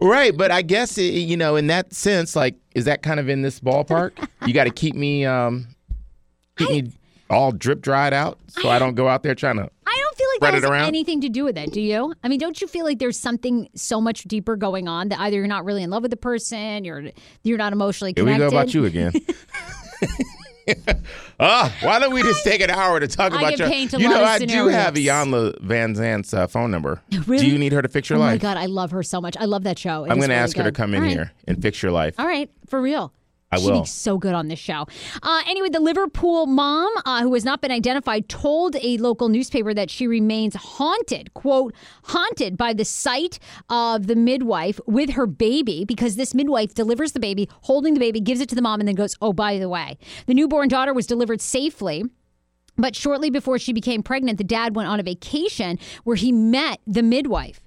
[0.00, 3.42] Right, but I guess you know, in that sense, like, is that kind of in
[3.42, 4.12] this ballpark?
[4.46, 5.66] you got to keep me, um,
[6.56, 6.92] keep me
[7.30, 9.62] all drip dried out, so I don't go out there trying to.
[9.86, 10.86] I don't feel like Spread that it has around?
[10.88, 11.72] anything to do with it.
[11.72, 12.12] Do you?
[12.22, 15.36] I mean, don't you feel like there's something so much deeper going on that either
[15.36, 17.04] you're not really in love with the person, you're
[17.42, 18.50] you're not emotionally Here we connected.
[18.50, 19.12] go about you again.
[21.42, 23.66] Ah, why don't we just take an hour to talk I about your?
[23.68, 24.92] paint a you lot know, of I do have.
[24.94, 27.00] Iyanla Vanzant's uh, phone number.
[27.26, 27.46] Really?
[27.46, 28.26] Do you need her to fix your life?
[28.26, 28.42] Oh life?
[28.42, 29.36] my god, I love her so much.
[29.38, 30.04] I love that show.
[30.04, 30.76] It I'm is going to really ask her to good.
[30.76, 31.12] come in All right.
[31.16, 32.14] here and fix your life.
[32.18, 33.12] All right, for real.
[33.52, 33.80] I will.
[33.80, 34.86] be so good on this show.
[35.22, 39.74] Uh, anyway, the Liverpool mom, uh, who has not been identified, told a local newspaper
[39.74, 45.84] that she remains haunted, quote, haunted by the sight of the midwife with her baby
[45.84, 48.86] because this midwife delivers the baby, holding the baby, gives it to the mom, and
[48.86, 52.04] then goes, oh, by the way, the newborn daughter was delivered safely.
[52.76, 56.80] But shortly before she became pregnant, the dad went on a vacation where he met
[56.86, 57.60] the midwife.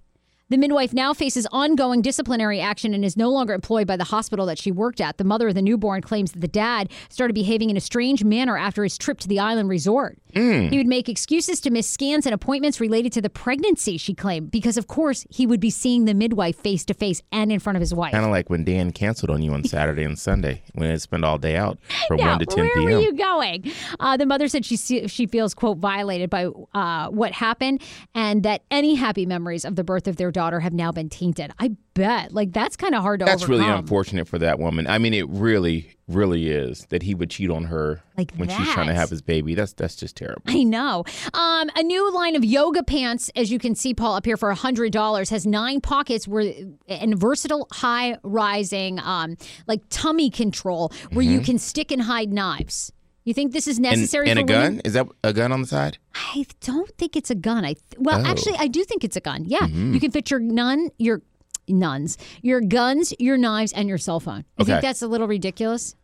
[0.53, 4.45] The midwife now faces ongoing disciplinary action and is no longer employed by the hospital
[4.45, 5.17] that she worked at.
[5.17, 8.55] The mother of the newborn claims that the dad started behaving in a strange manner
[8.55, 10.19] after his trip to the island resort.
[10.35, 14.49] He would make excuses to miss scans and appointments related to the pregnancy, she claimed,
[14.49, 17.77] because of course he would be seeing the midwife face to face and in front
[17.77, 18.13] of his wife.
[18.13, 21.23] Kind of like when Dan canceled on you on Saturday and Sunday when I spent
[21.23, 22.83] all day out from Yeah, 1 to 10 where p.m.
[22.85, 23.71] were you going?
[23.99, 27.81] Uh, the mother said she she feels quote violated by uh, what happened,
[28.13, 31.51] and that any happy memories of the birth of their daughter have now been tainted.
[31.59, 34.87] I bet, like that's kind of hard to That's really unfortunate for that woman.
[34.87, 38.69] I mean, it really, really is that he would cheat on her Like when she's
[38.69, 39.55] trying to have his baby.
[39.55, 40.43] That's that's just terrible.
[40.47, 41.03] I know.
[41.33, 44.49] Um, a new line of yoga pants, as you can see, Paul, up here for
[44.49, 46.53] a hundred dollars, has nine pockets where
[46.87, 52.91] and versatile, high rising, um, like tummy control, where you can stick and hide knives.
[53.23, 53.85] You think this is Mm-hmm.
[53.85, 54.61] And, necessary and for a gun?
[54.63, 54.81] women?
[54.85, 55.97] Is that a gun on the side?
[56.13, 57.63] I don't think it's a gun.
[57.65, 58.19] I th- well, Oh.
[58.19, 58.27] Mm-hmm.
[58.31, 59.45] actually, I do think it's a gun.
[59.45, 61.21] Yeah, you can fit your nun, your
[61.67, 64.43] nuns, your guns, your knives, and your cell phone.
[64.57, 65.95] You think that's a little ridiculous?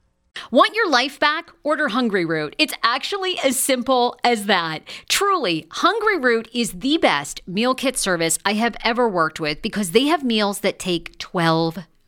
[0.52, 1.50] Want your life back?
[1.64, 2.54] Order Hungryroot.
[2.58, 4.84] It's actually as simple as that.
[5.10, 10.04] Truly, Hungryroot is the best meal kit service I have ever worked with because they
[10.06, 11.80] have meals that take 12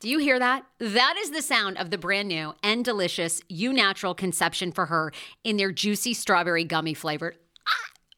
[0.00, 0.64] Do you hear that?
[0.78, 5.12] That is the sound of the brand new and delicious Eu Natural Conception for Her
[5.44, 7.36] in their juicy strawberry gummy flavored.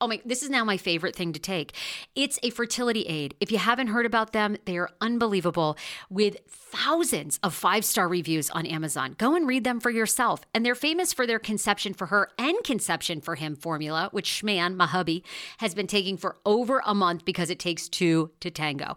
[0.03, 1.77] Oh my, this is now my favorite thing to take.
[2.17, 3.37] It's a fertility aid.
[3.38, 5.79] If you haven't heard about them, they are unbelievable
[6.11, 9.15] with thousands of five star reviews on Amazon.
[9.17, 10.41] Go and read them for yourself.
[10.53, 14.75] And they're famous for their conception for her and conception for him formula, which Schman,
[14.75, 15.23] my hubby,
[15.59, 18.97] has been taking for over a month because it takes two to tango.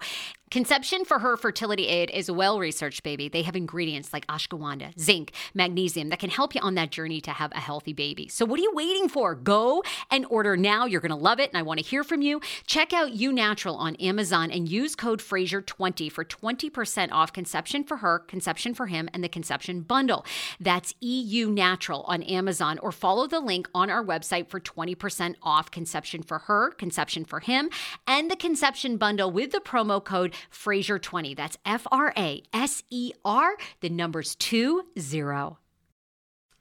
[0.51, 3.27] Conception for her fertility aid is well researched, baby.
[3.27, 7.31] They have ingredients like ashwagandha, zinc, magnesium that can help you on that journey to
[7.31, 8.27] have a healthy baby.
[8.27, 9.33] So, what are you waiting for?
[9.33, 10.85] Go and order now.
[10.95, 12.39] You're going to love it, and I want to hear from you.
[12.67, 17.97] Check out Eu Natural on Amazon and use code Fraser20 for 20% off conception for
[17.97, 20.25] her, conception for him, and the conception bundle.
[20.57, 25.69] That's EU Natural on Amazon, or follow the link on our website for 20% off
[25.69, 27.69] conception for her, conception for him,
[28.07, 31.35] and the conception bundle with the promo code Fraser20.
[31.35, 35.64] That's F R A S E R, the numbers 20.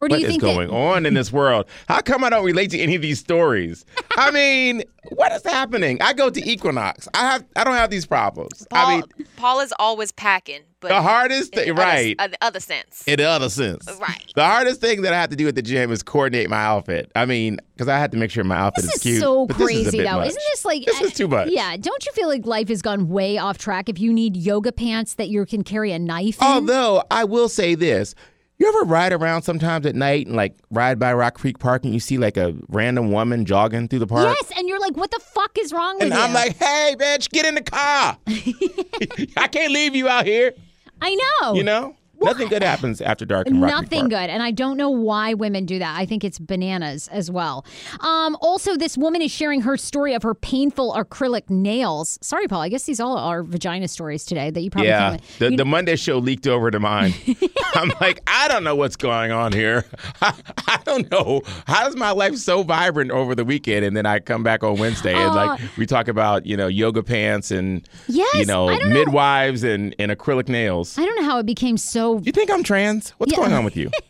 [0.00, 1.66] Or do What you is think going that, on in this world?
[1.86, 3.84] How come I don't relate to any of these stories?
[4.16, 6.02] I mean, what is happening?
[6.02, 7.06] I go to Equinox.
[7.14, 8.66] I have I don't have these problems.
[8.68, 9.04] Paul, I mean,
[9.36, 12.18] Paul is always packing, but the hardest thing, other- right?
[12.18, 13.04] the other sense.
[13.06, 13.86] in the other sense.
[14.00, 14.24] Right.
[14.34, 17.12] The hardest thing that I have to do at the gym is coordinate my outfit.
[17.14, 19.20] I mean, because I have to make sure my outfit This is is cute.
[19.20, 20.16] so but this is a crazy, bit though.
[20.16, 20.28] much.
[20.30, 21.50] Isn't this like This is too much.
[21.52, 24.72] Yeah, don't you feel like life has gone way off track if you need yoga
[24.72, 26.48] pants that you can carry a knife in?
[26.48, 28.16] Although I will say this.
[28.62, 31.92] You ever ride around sometimes at night and like ride by Rock Creek Park and
[31.92, 34.36] you see like a random woman jogging through the park?
[34.38, 36.20] Yes, and you're like, what the fuck is wrong with And you?
[36.20, 38.16] And I'm like, hey, bitch, get in the car.
[39.36, 40.54] I can't leave you out here.
[41.00, 41.54] I know.
[41.54, 41.96] You know?
[42.22, 44.30] Nothing good happens after dark in Nothing good.
[44.30, 45.98] And I don't know why women do that.
[45.98, 47.64] I think it's bananas as well.
[48.00, 52.18] Um, also, this woman is sharing her story of her painful acrylic nails.
[52.22, 52.60] Sorry, Paul.
[52.60, 55.64] I guess these all are vagina stories today that you probably Yeah, the, you- the
[55.64, 57.14] Monday show leaked over to mine.
[57.74, 59.84] I'm like, I don't know what's going on here.
[60.20, 60.34] I,
[60.68, 61.42] I don't know.
[61.66, 63.84] How is my life so vibrant over the weekend?
[63.84, 67.02] And then I come back on Wednesday and like we talk about, you know, yoga
[67.02, 68.94] pants and, Yes, you know, don't know.
[68.94, 70.98] midwives and, and acrylic nails.
[70.98, 72.11] I don't know how it became so.
[72.18, 73.10] Do you think I'm trans?
[73.18, 73.38] What's Yeah.
[73.38, 73.90] going on with you?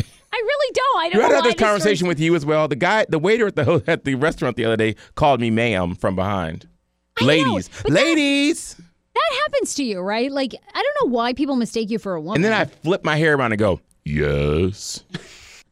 [0.00, 1.00] I really don't.
[1.00, 2.66] I don't You know had this conversation with you as well.
[2.66, 5.94] The guy, the waiter at the at the restaurant the other day called me ma'am
[5.94, 6.66] from behind.
[7.20, 8.76] know, ladies, that- ladies.
[9.14, 10.30] That happens to you, right?
[10.32, 12.36] Like, I don't know why people mistake you for a woman.
[12.38, 15.04] And then I flip my hair around and go, yes.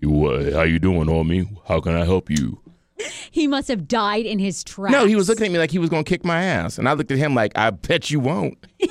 [0.00, 0.52] What?
[0.52, 1.48] How you doing, homie?
[1.66, 2.61] How can I help you?
[3.33, 4.92] he must have died in his tracks.
[4.92, 6.92] No, he was looking at me like he was gonna kick my ass, and I
[6.92, 8.64] looked at him like, I bet you won't.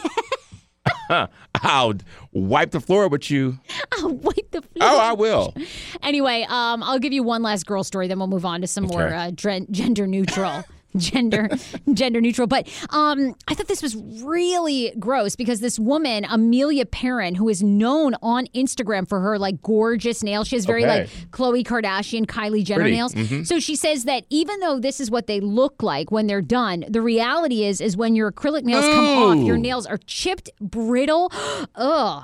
[1.56, 1.94] I'll
[2.32, 3.60] wipe the floor with you.
[3.94, 4.82] I'll wipe the floor.
[4.82, 5.54] Oh, I will.
[6.04, 8.86] Anyway, um, I'll give you one last girl story, then we'll move on to some
[8.86, 10.64] more uh, gender neutral.
[10.98, 11.50] Gender
[11.94, 17.36] gender neutral but um i thought this was really gross because this woman amelia perrin
[17.36, 21.02] who is known on instagram for her like gorgeous nails she has very Okay.
[21.02, 22.96] like Khloe Kardashian, Kylie Jenner Pretty.
[22.96, 23.14] nails.
[23.14, 23.46] Mhm.
[23.46, 26.84] So she says that even though this is what they look like when they're done,
[26.90, 31.32] the reality is is when your acrylic nails come off, your nails are chipped, brittle.
[31.76, 32.24] Ugh.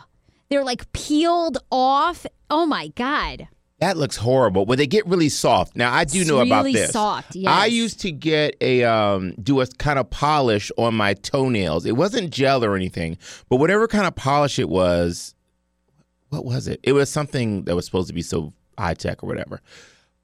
[0.50, 2.26] They're like peeled off.
[2.50, 3.48] Oh my god.
[3.80, 4.66] That looks horrible.
[4.66, 5.76] When they get really soft.
[5.76, 6.92] Now I do It's know about really this.
[6.92, 11.86] soft, I used to get a um do a kind of polish on my toenails.
[11.86, 13.18] It wasn't gel or anything,
[13.50, 15.36] but whatever kind of polish it was,
[16.30, 16.80] what was it?
[16.84, 19.62] It was something that was supposed to be so high tech or whatever.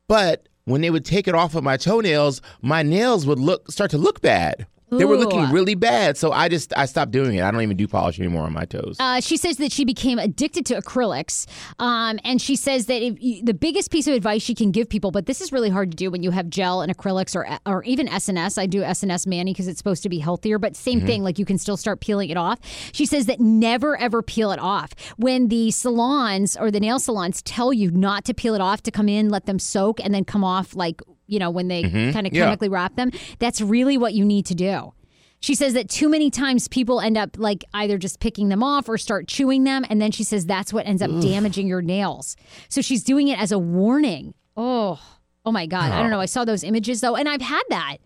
[0.07, 3.91] But when they would take it off of my toenails, my nails would look start
[3.91, 4.65] to look bad.
[4.97, 7.41] They were looking really bad, so I just I stopped doing it.
[7.43, 8.97] I don't even do polish anymore on my toes.
[8.99, 11.45] Uh, she says that she became addicted to acrylics,
[11.79, 14.89] um, and she says that if you, the biggest piece of advice she can give
[14.89, 17.47] people, but this is really hard to do when you have gel and acrylics or
[17.65, 18.57] or even SNS.
[18.57, 21.07] I do SNS Manny because it's supposed to be healthier, but same Mm-hmm.
[21.07, 21.23] thing.
[21.23, 22.59] Like you can still start peeling it off.
[22.91, 24.93] She says that never ever peel it off.
[25.17, 28.91] When the salons or the nail salons tell you not to peel it off, to
[28.91, 31.95] come in, let them soak, and then come off like you know when they kind
[31.95, 32.35] of Mm-hmm.
[32.35, 32.43] Yeah.
[32.45, 33.11] chemically wrap them.
[33.39, 34.93] That's really what you need to do.
[35.39, 38.87] She says that too many times people end up like either just picking them off
[38.87, 39.83] or start chewing them.
[39.89, 42.37] And then she says that's what ends up damaging your nails.
[42.69, 44.33] So she's doing it as a warning.
[44.55, 45.01] Oh,
[45.45, 45.91] oh my God.
[45.91, 46.21] I don't know.
[46.21, 47.97] I saw those images though, and I've had that.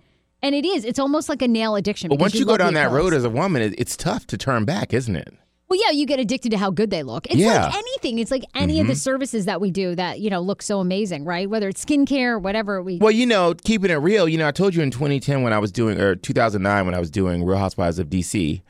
[0.42, 2.10] And it is, it's almost like a nail addiction.
[2.10, 4.66] But once you go down that road as a woman, it, it's tough to turn
[4.66, 5.34] back, isn't it?
[5.70, 7.28] Well, yeah, you get addicted to how good they look.
[7.28, 7.66] It's Yeah.
[7.66, 8.20] like anything.
[8.20, 11.26] It's like any of the services that we do that, you know, look so amazing,
[11.26, 11.50] right?
[11.50, 12.98] Whether it's skincare, whatever we.
[12.98, 15.60] Well, you know, keeping it real, you know, I told you in 2010 when I
[15.60, 18.62] was doing, or 2009 when I was doing Real Housewives of DC,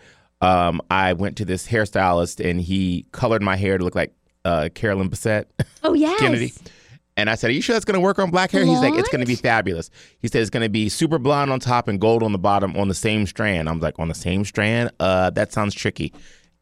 [0.41, 4.69] um, I went to this hairstylist and he colored my hair to look like uh,
[4.73, 5.45] Carolyn Bessette
[5.83, 6.19] oh, yes.
[6.19, 6.53] Kennedy.
[7.15, 8.63] And I said, Are you sure that's going to work on black hair?
[8.63, 9.89] He's like, It's going to be fabulous.
[10.19, 12.75] He said, It's going to be super blonde on top and gold on the bottom
[12.77, 13.67] on the same strand.
[13.67, 14.91] I'm like, On the same strand?
[14.99, 16.13] Uh, that sounds tricky.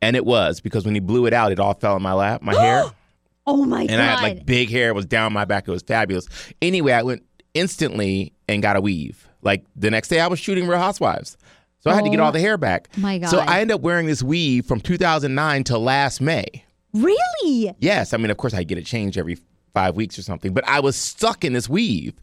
[0.02, 2.42] And it was because when he blew it out, it all fell in my lap,
[2.42, 2.86] my hair
[3.48, 4.00] Oh, my and God.
[4.00, 4.90] I had like big hair.
[4.90, 5.68] It was down my back.
[5.68, 6.28] It was fabulous.
[6.62, 7.24] Anyway, I went
[7.54, 9.28] instantly and got a weave.
[9.42, 11.38] Like the next day, I was shooting Real Housewives,
[11.80, 12.90] so I had to get Oh all the hair back.
[12.98, 13.30] my God.
[13.30, 16.46] So I ended up wearing this weave from 2009 to last May.
[16.94, 17.74] really?
[17.80, 19.38] Yes, I mean, of course, I get it changed every
[19.74, 22.14] five weeks or something, but I was stuck in this weave.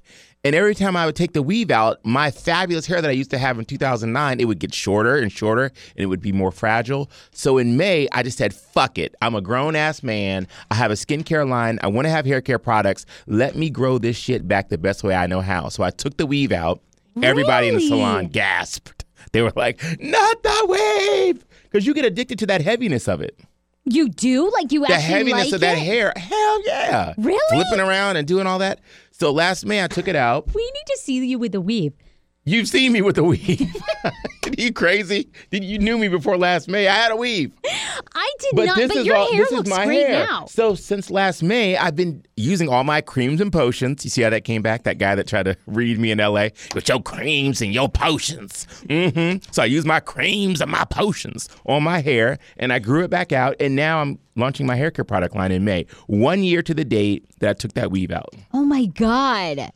[0.44, 3.30] And every time I would take the weave out, my fabulous hair that I used
[3.30, 6.50] to have in 2009, it would get shorter and shorter and it would be more
[6.50, 7.08] fragile.
[7.30, 9.14] So in May, I just said, fuck it.
[9.22, 10.48] I'm a grown ass man.
[10.68, 11.78] I have a skincare line.
[11.84, 13.06] I want to have hair care products.
[13.28, 15.68] Let me grow this shit back the best way I know how.
[15.68, 16.80] So I took the weave out.
[17.22, 19.04] Everybody in the salon gasped.
[19.30, 21.44] They were like, not the wave.
[21.70, 23.38] Because you get addicted to that heaviness of it
[23.84, 24.50] You do?
[24.50, 25.14] Like you actually have to.
[25.14, 25.80] the actually heaviness like of that it?
[25.80, 26.12] hair.
[26.16, 27.14] Hell yeah.
[27.18, 27.40] Really?
[27.50, 28.80] Flipping around and doing all that.
[29.10, 30.52] So last May I took it out.
[30.54, 31.92] We need to see you with the weave.
[32.44, 33.76] You've seen me with the weave.
[34.04, 34.12] Are
[34.58, 35.30] you crazy?
[35.50, 36.88] Did you knew me before last May?
[36.88, 37.52] I had a weave.
[38.14, 38.76] I did But not.
[38.76, 40.26] this but is your all hair this looks is my great hair.
[40.26, 40.46] now.
[40.46, 44.04] So since last May, I've been using all my creams and potions.
[44.04, 44.82] You see how that came back?
[44.82, 48.66] That guy that tried to read me in LA with your creams and your potions.
[48.90, 53.04] hmm So I used my creams and my potions on my hair, and I grew
[53.04, 55.86] it back out, and now I'm launching my hair care product line in May.
[56.08, 58.34] One year to the date that I took that weave out.
[58.52, 59.70] Oh my god.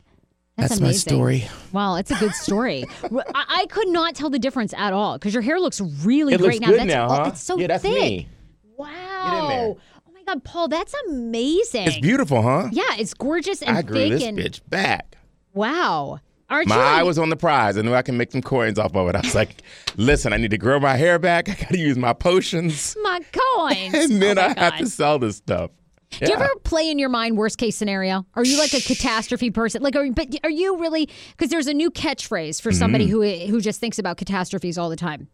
[0.57, 1.47] That's, That's my story.
[1.73, 2.85] Wow, it's a good story.
[3.03, 6.41] I, I could not tell the difference at all because your hair looks really It
[6.41, 6.67] great looks now.
[6.69, 7.31] good that's now, all- huh?
[7.33, 7.93] It's so yeah, that's thick.
[7.93, 8.29] me.
[8.77, 9.47] Wow.
[9.49, 9.75] there.
[10.09, 11.87] Oh my god, Paul, that's amazing.
[11.89, 12.69] It's beautiful, huh?
[12.73, 15.17] Yeah, it's gorgeous and I grew thick this and bitch back.
[15.53, 16.21] wow.
[16.49, 16.81] Aren't My you?
[16.81, 17.77] eye was on the prize.
[17.77, 19.17] I knew I can make some coins off of it.
[19.17, 19.63] I was like,
[19.97, 21.49] listen, I need to grow my hair back.
[21.49, 22.97] I got to use my potions.
[23.03, 23.93] my coins.
[23.95, 25.73] And then oh my I have to sell this stuff.
[26.11, 28.25] Do you ever play in your mind worst case scenario?
[28.35, 29.83] Are you like a catastrophe person?
[29.83, 31.09] Like, are, but are you really?
[31.33, 33.47] Because there's a new catchphrase for somebody Mm-hmm.
[33.47, 35.29] who who just thinks about catastrophes all the time.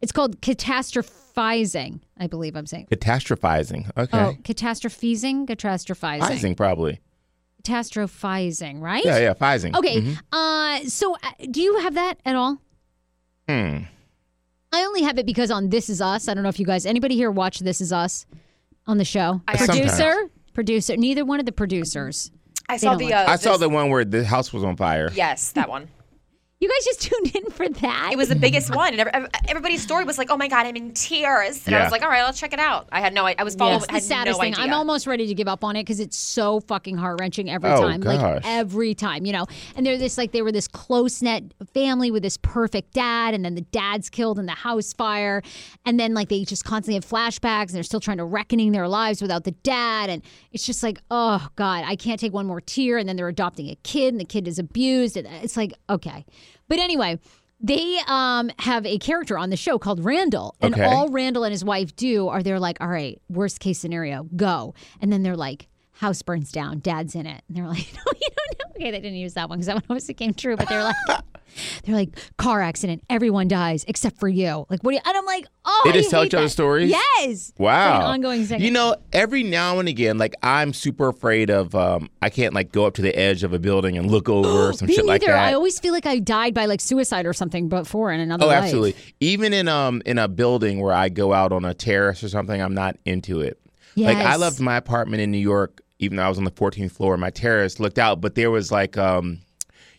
[0.00, 2.00] It's called catastrophizing.
[2.18, 2.86] I believe I'm saying.
[2.90, 3.90] Catastrophizing.
[3.96, 4.18] Okay.
[4.18, 7.00] Oh, catastrophizing, catastrophizing, Phizing, probably.
[7.64, 9.04] catastrophizing, right?
[9.04, 9.74] Yeah, yeah, phizing.
[9.76, 10.00] Okay.
[10.02, 10.18] Mhm.
[10.32, 12.60] Uh, so uh, do you have that at all?
[13.48, 13.78] Hmm.
[14.72, 16.28] I only have it because on This Is Us.
[16.28, 18.26] I don't know if you guys, anybody here watch This Is Us
[18.88, 19.40] on the show?
[19.46, 20.30] I Producer, Sometimes.
[20.54, 20.96] producer.
[20.96, 22.32] Neither one of the producers.
[22.68, 23.04] I saw the.
[23.04, 25.10] like Uh, I saw this- the one where the house was on fire.
[25.14, 25.88] Yes, that one.
[26.60, 28.10] You guys just tuned in for that.
[28.12, 30.92] It was the biggest one, and everybody's story was like, "Oh my god, I'm in
[30.92, 33.40] tears," and I was like, "All right, I'll check it out." I had no, I
[33.44, 33.76] was following.
[33.76, 34.54] It's the saddest no thing.
[34.54, 34.64] idea.
[34.64, 37.70] I'm almost ready to give up on it because it's so fucking heart wrenching every
[37.70, 38.00] Oh, time.
[38.00, 38.42] Like gosh.
[38.44, 39.46] every time, you know.
[39.76, 43.44] And they're this like they were this close knit family with this perfect dad, and
[43.44, 45.42] then the dad's killed in the house fire,
[45.86, 48.88] and then like they just constantly have flashbacks, and they're still trying to reckoning their
[48.88, 52.60] lives without the dad, and it's just like, oh god, I can't take one more
[52.60, 52.98] tear.
[52.98, 56.24] And then they're adopting a kid, and the kid is abused, and it's like, okay,
[56.68, 57.18] but anyway.
[57.60, 60.84] They um, have a character on the show called Randall, and Okay.
[60.84, 64.74] all Randall and his wife do are they're like, all right, worst case scenario, go.
[65.00, 65.66] And then they're like,
[65.98, 67.42] house burns down, dad's in it.
[67.48, 68.64] And they're like, no, you don't know.
[68.76, 70.94] Okay, they didn't use that one because that one obviously came true, but they're like,
[71.84, 74.64] they're like, car accident, everyone dies except for you.
[74.70, 76.88] Like, what do you, and I'm like, oh, They just tell each other stories?
[76.90, 77.52] Yes.
[77.58, 77.96] Wow.
[77.96, 78.62] An ongoing segment.
[78.62, 82.70] You know, every now and again, like I'm super afraid of um I can't like
[82.70, 85.04] go up to the edge of a building and look over or some Me shit
[85.04, 85.30] like that.
[85.36, 88.48] I always feel like I died by like suicide or something before in another Oh,
[88.48, 88.62] life.
[88.62, 88.94] absolutely.
[89.18, 92.62] Even in um in a building where I go out on a terrace or something,
[92.62, 93.58] I'm not into it.
[93.96, 94.14] Yes.
[94.14, 96.92] Like I loved my apartment in New York, even though I was on the 14th
[96.92, 97.16] floor.
[97.16, 99.38] My terrace looked out, but there was like um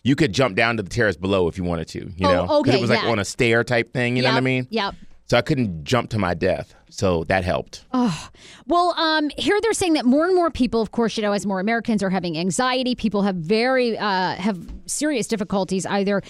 [0.03, 1.99] you could jump down to the terrace below if you wanted to.
[2.15, 3.09] You Oh, know, 'Cause okay, it was like yeah.
[3.09, 4.15] on a stair type thing.
[4.15, 4.65] You know what I mean?
[4.69, 4.95] Yep.
[5.25, 6.73] So I couldn't jump to my death.
[6.89, 7.85] So that helped.
[7.93, 8.29] Oh,
[8.65, 11.45] well, um, here they're saying that more and more people, of course, you know, as
[11.45, 16.21] more Americans are having anxiety, people have very uh, have serious difficulties either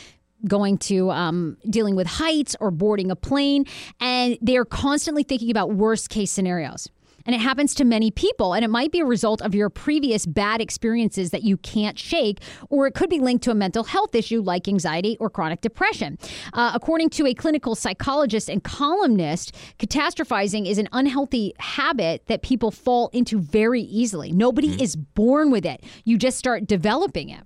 [0.48, 3.66] going to um, dealing with heights or boarding a plane,
[4.02, 6.90] and they are constantly thinking about worst case scenarios.
[7.26, 10.26] And it happens to many people, and it might be a result of your previous
[10.26, 12.40] bad experiences that you can't shake,
[12.70, 16.18] or it could be linked to a mental health issue like anxiety or chronic depression.
[16.54, 22.72] Uh, according to a clinical psychologist and columnist, catastrophizing is an unhealthy habit that people
[22.72, 24.32] fall into very easily.
[24.32, 27.44] Nobody is born with it, you just start developing it.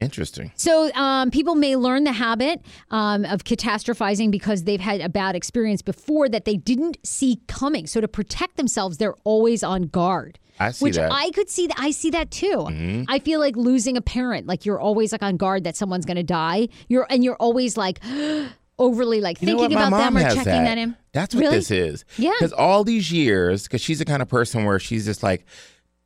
[0.00, 0.52] Interesting.
[0.56, 5.34] So um, people may learn the habit um, of catastrophizing because they've had a bad
[5.34, 7.86] experience before that they didn't see coming.
[7.86, 10.38] So to protect themselves, they're always on guard.
[10.60, 11.10] I see Which that.
[11.12, 11.78] I could see that.
[11.78, 12.46] I see that too.
[12.68, 13.04] Mm-hmm.
[13.08, 14.46] I feel like losing a parent.
[14.46, 16.68] Like you're always like on guard that someone's going to die.
[16.88, 18.00] You're and you're always like
[18.78, 20.64] overly like You thinking about them or checking that.
[20.64, 20.96] that in.
[21.12, 21.56] That's what Really?
[21.56, 22.04] this is.
[22.18, 22.32] Yeah.
[22.38, 25.46] Because all these years, because she's the kind of person where she's just like,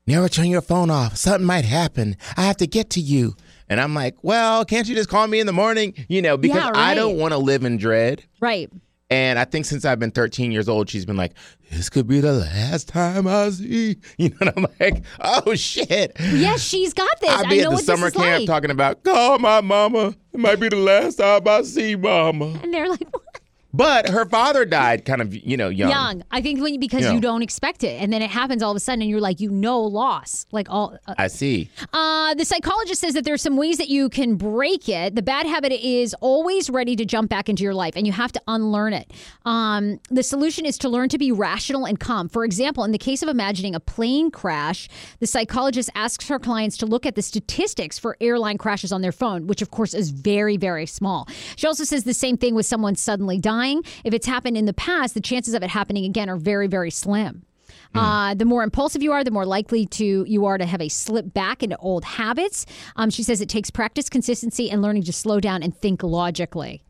[0.06, 1.16] never turn your phone off.
[1.16, 2.16] Something might happen.
[2.36, 3.34] I have to get to you.
[3.70, 5.94] And I'm like, well, can't you just call me in the morning?
[6.08, 8.24] You know, because Yeah, I don't want to live in dread.
[8.40, 8.68] Right.
[9.08, 11.32] And I think since I've been 13 years old, she's been like,
[11.70, 13.96] this could be the last time I see.
[14.18, 16.12] You know, and I'm like, oh shit.
[16.20, 17.30] Yes, she's got this.
[17.30, 18.46] I'll I be know at the summer camp like.
[18.46, 20.14] talking about, call my mama.
[20.32, 22.58] It might be the last time I see mama.
[22.62, 23.00] and they're like,
[23.72, 25.90] But her father died kind of, you know, young.
[25.90, 26.24] young.
[26.30, 27.12] I think when you, because Yeah.
[27.12, 29.38] you don't expect it, and then it happens all of a sudden, and you're like,
[29.40, 30.44] you know, loss.
[30.50, 30.98] Like all.
[31.06, 31.70] Uh, I see.
[31.92, 35.14] uh, the psychologist says that there's some ways that you can break it.
[35.14, 38.32] The bad habit is always ready to jump back into your life, and you have
[38.32, 39.12] to unlearn it.
[39.44, 42.28] Um, the solution is to learn to be rational and calm.
[42.28, 44.88] For example, in the case of imagining a plane crash,
[45.20, 49.12] the psychologist asks her clients to look at the statistics for airline crashes on their
[49.12, 51.28] phone, which of course is very, very small.
[51.54, 53.59] She also says the same thing with someone suddenly dying.
[54.04, 56.90] If it's happened in the past, the chances of it happening again are very, very
[56.90, 57.44] slim.
[57.92, 60.88] Uh, the more impulsive you are, the more likely to you are to have a
[60.88, 62.64] slip back into old habits.
[62.94, 66.84] Um, she says it takes practice, consistency, and learning to slow down and think logically.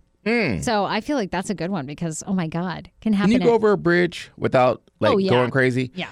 [0.61, 3.33] So I feel like that's a good one because oh my god, can happen.
[3.33, 5.31] Can you at- go over a bridge without like Oh, yeah.
[5.31, 5.91] going crazy?
[5.95, 6.11] yeah.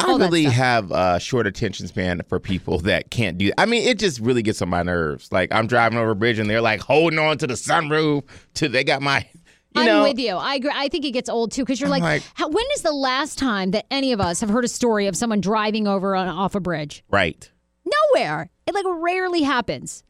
[0.00, 3.52] I All that really have a short attention span for people that can't do.
[3.56, 5.30] I mean, it just really gets on my nerves.
[5.30, 8.24] Like I'm driving over a bridge and they're like holding on to the sunroof.
[8.54, 9.24] To they got my,
[9.74, 10.02] you I'm know.
[10.04, 10.36] with you.
[10.36, 10.70] I agree.
[10.74, 12.92] I think it gets old too because you're I'm like, like- how, when is the
[12.92, 16.28] last time that any of us have heard a story of someone driving over on,
[16.28, 17.02] off a bridge?
[17.10, 17.50] Right.
[18.14, 18.50] Nowhere.
[18.66, 20.04] It like rarely happens.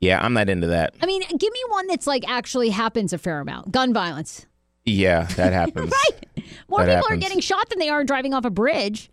[0.00, 0.94] Yeah, I'm not into that.
[1.00, 3.70] I mean, give me one that's like actually happens a fair amount.
[3.72, 4.46] Gun violence.
[4.84, 5.92] Yeah, that happens.
[5.92, 6.46] Right.
[6.68, 9.10] More That people are getting shot than they are driving off a bridge.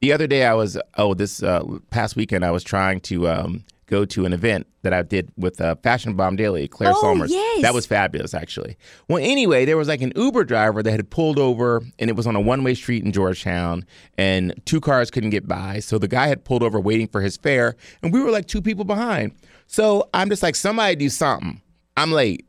[0.00, 3.64] The other day, I was oh this uh, past weekend, I was trying to um,
[3.86, 7.62] go to an event that I did with uh, Fashion Bomb Daily, Claire Oh, yes.
[7.62, 8.76] That was fabulous, actually.
[9.08, 12.26] Well, anyway, there was like an Uber driver that had pulled over, and it was
[12.26, 13.84] on a one-way street in Georgetown,
[14.16, 15.80] and two cars couldn't get by.
[15.80, 18.62] So the guy had pulled over waiting for his fare, and we were like two
[18.62, 19.32] people behind.
[19.66, 21.60] So I'm just like, somebody do something.
[21.96, 22.46] I'm late.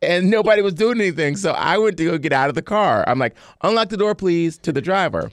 [0.00, 1.36] And nobody was doing anything.
[1.36, 3.04] So I went to go get out of the car.
[3.06, 5.30] I'm like, unlock the door, please, to the driver.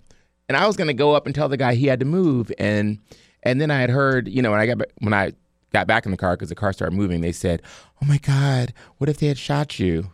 [0.48, 2.52] And I was gonna go up and tell the guy he had to move.
[2.60, 3.00] And
[3.44, 5.34] and then I had heard, you know, when I got when I
[5.72, 7.62] got back in the car because the car started moving, they said,
[8.02, 10.12] "Oh my God, what if they had shot you?"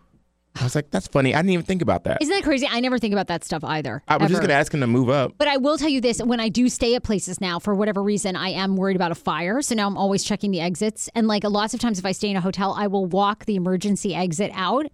[0.57, 1.35] I was like, that's funny.
[1.35, 2.21] I didn't even think about that.
[2.21, 2.65] Isn't that crazy?
[2.65, 4.01] I never think about that stuff either.
[4.07, 5.33] I was just gonna ask him to move up.
[5.37, 8.01] But I will tell you this: when I do stay at places now, for whatever
[8.01, 9.61] reason, I am worried about a fire.
[9.61, 11.09] So now I'm always checking the exits.
[11.13, 13.55] And like lots of times, if I stay in a hotel, I will walk the
[13.55, 14.85] emergency exit out,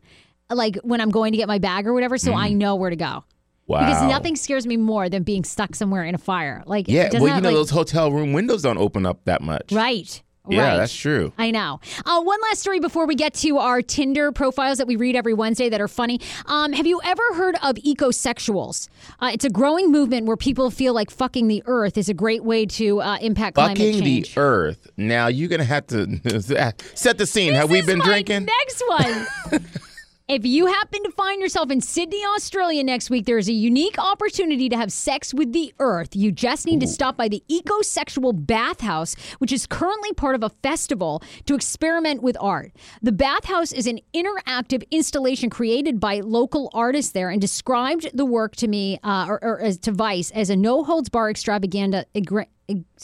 [0.50, 2.38] like when I'm going to get my bag or whatever, so mm.
[2.38, 3.24] I know where to go.
[3.72, 3.80] Wow.
[3.80, 6.64] Because nothing scares me more than being stuck somewhere in a fire.
[6.66, 9.72] Like Yeah, well, you know like- those hotel room windows don't open up that much.
[9.72, 10.22] right.
[10.50, 10.78] Yeah, right.
[10.78, 11.32] that's true.
[11.38, 11.80] I know.
[12.04, 15.36] Uh, one last story before we get to our Tinder profiles that we read every
[15.36, 16.20] Wednesday that are funny.
[16.48, 18.90] Um, have you ever heard of ecosexuals?
[19.20, 22.44] Uh, it's a growing movement where people feel like fucking the earth is a great
[22.44, 23.98] way to uh, impact climate change.
[23.98, 24.88] Fucking the earth.
[24.98, 26.20] Now you're gonna have to
[26.96, 27.54] set the scene.
[27.54, 28.46] Have we This been drinking?
[28.46, 29.28] Next one.
[30.32, 34.00] If you happen to find yourself in Sydney, Australia next week, there is a unique
[34.00, 36.16] opportunity to have sex with the earth.
[36.16, 40.50] You just need to stop by the Ecosexual Bathhouse, which is currently part of a
[40.64, 42.72] festival to experiment with art.
[43.02, 48.56] The bathhouse is an interactive installation created by local artists there and described the work
[48.56, 52.06] to me, uh, or, or as to Vice, as a no holds bar extravaganza.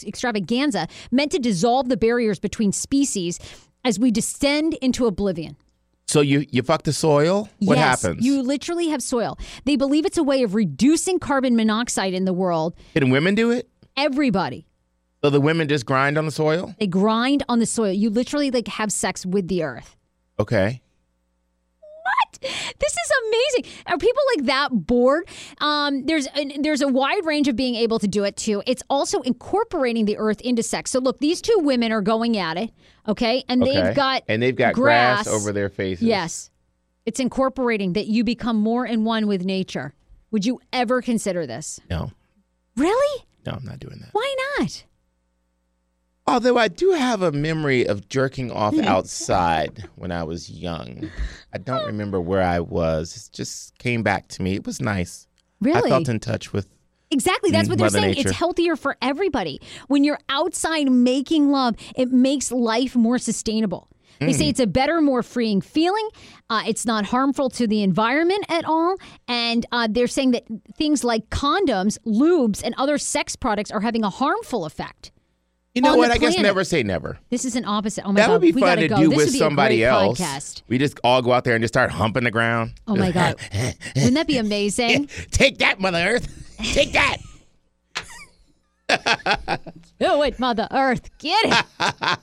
[0.01, 3.38] Extravaganza meant to dissolve the barriers between species
[3.84, 5.57] as we descend into oblivion.
[6.08, 7.49] So you you fuck the soil?
[7.60, 8.26] What yes, happens?
[8.26, 9.38] You literally have soil.
[9.66, 12.76] They believe it's a way of reducing carbon monoxide in the world.
[12.93, 13.70] Can women do it?
[13.97, 14.66] Everybody.
[15.24, 16.74] So the women just grind on the soil?
[16.80, 17.91] They grind on the soil.
[17.91, 19.97] You literally like have sex with the earth.
[20.39, 20.82] Okay.
[22.41, 23.74] This is amazing.
[23.88, 25.28] Are people like that bored?
[25.59, 28.61] Um, there's an, there's a wide range of being able to do it too.
[28.68, 30.91] It's also incorporating the earth into sex.
[30.91, 32.72] So look, these two women are going at it,
[33.07, 33.82] okay, and okay.
[33.82, 36.03] they've got and they've got grass, over their faces.
[36.03, 36.51] Yes,
[37.05, 39.93] it's incorporating that you become more in one with nature.
[40.32, 41.80] Would you ever consider this?
[41.89, 42.11] No,
[42.76, 43.26] Really?
[43.45, 44.09] no, I'm not doing that.
[44.11, 44.84] Why not?
[46.28, 51.09] Although I do have a memory of jerking off outside when I was young.
[51.53, 53.15] I don't remember where I was.
[53.15, 54.55] It just came back to me.
[54.55, 55.28] It was nice.
[55.61, 55.89] Really?
[55.89, 56.67] I felt in touch with.
[57.11, 57.51] Exactly.
[57.51, 58.07] That's Mm, what they're saying.
[58.15, 58.30] Nature.
[58.30, 59.61] It's healthier for everybody.
[59.88, 63.88] When you're outside making love, it makes life more sustainable.
[64.19, 64.38] They Mm.
[64.38, 66.09] say it's a better, more freeing feeling.
[66.49, 68.97] Uh, it's not harmful to the environment at all.
[69.30, 70.43] And uh, they're saying that
[70.75, 75.11] things like condoms, lubes, and other sex products are having a harmful effect.
[75.78, 76.11] You know what?
[76.11, 77.17] I guess never say never.
[77.30, 78.03] This is an opposite.
[78.05, 78.34] Oh my That God.
[78.34, 78.95] would be we fun gotta to go.
[78.97, 80.19] do This with would be a somebody great else.
[80.19, 80.61] Podcast.
[80.67, 82.73] We just all go out there and just start humping the ground.
[82.88, 83.36] Oh my God.
[83.95, 85.07] Wouldn't that be amazing?
[85.32, 86.57] Take that, Mother Earth.
[86.73, 87.17] Take that.
[89.99, 91.09] Do it, Mother Earth.
[91.19, 91.65] Get it.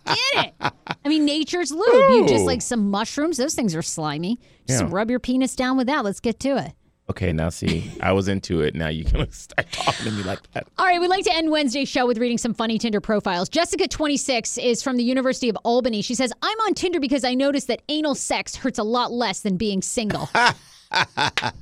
[0.07, 0.73] Get it.
[1.05, 2.11] I mean, nature's lube.
[2.11, 3.37] You just like some mushrooms.
[3.37, 4.39] Those things are slimy.
[4.67, 4.89] Just Yeah.
[4.91, 6.05] rub your penis down with that.
[6.05, 6.73] Let's get to it.
[7.11, 8.75] Okay, now see, I was into it.
[8.75, 10.67] Now you can start talking to me like that.
[10.79, 13.49] All right, we'd like to end Wednesday's show with reading some funny Tinder profiles.
[13.51, 16.01] Jessica, 26, is from the University of Albany.
[16.01, 19.41] She says, I'm on Tinder because I noticed that anal sex hurts a lot less
[19.41, 20.29] than being single.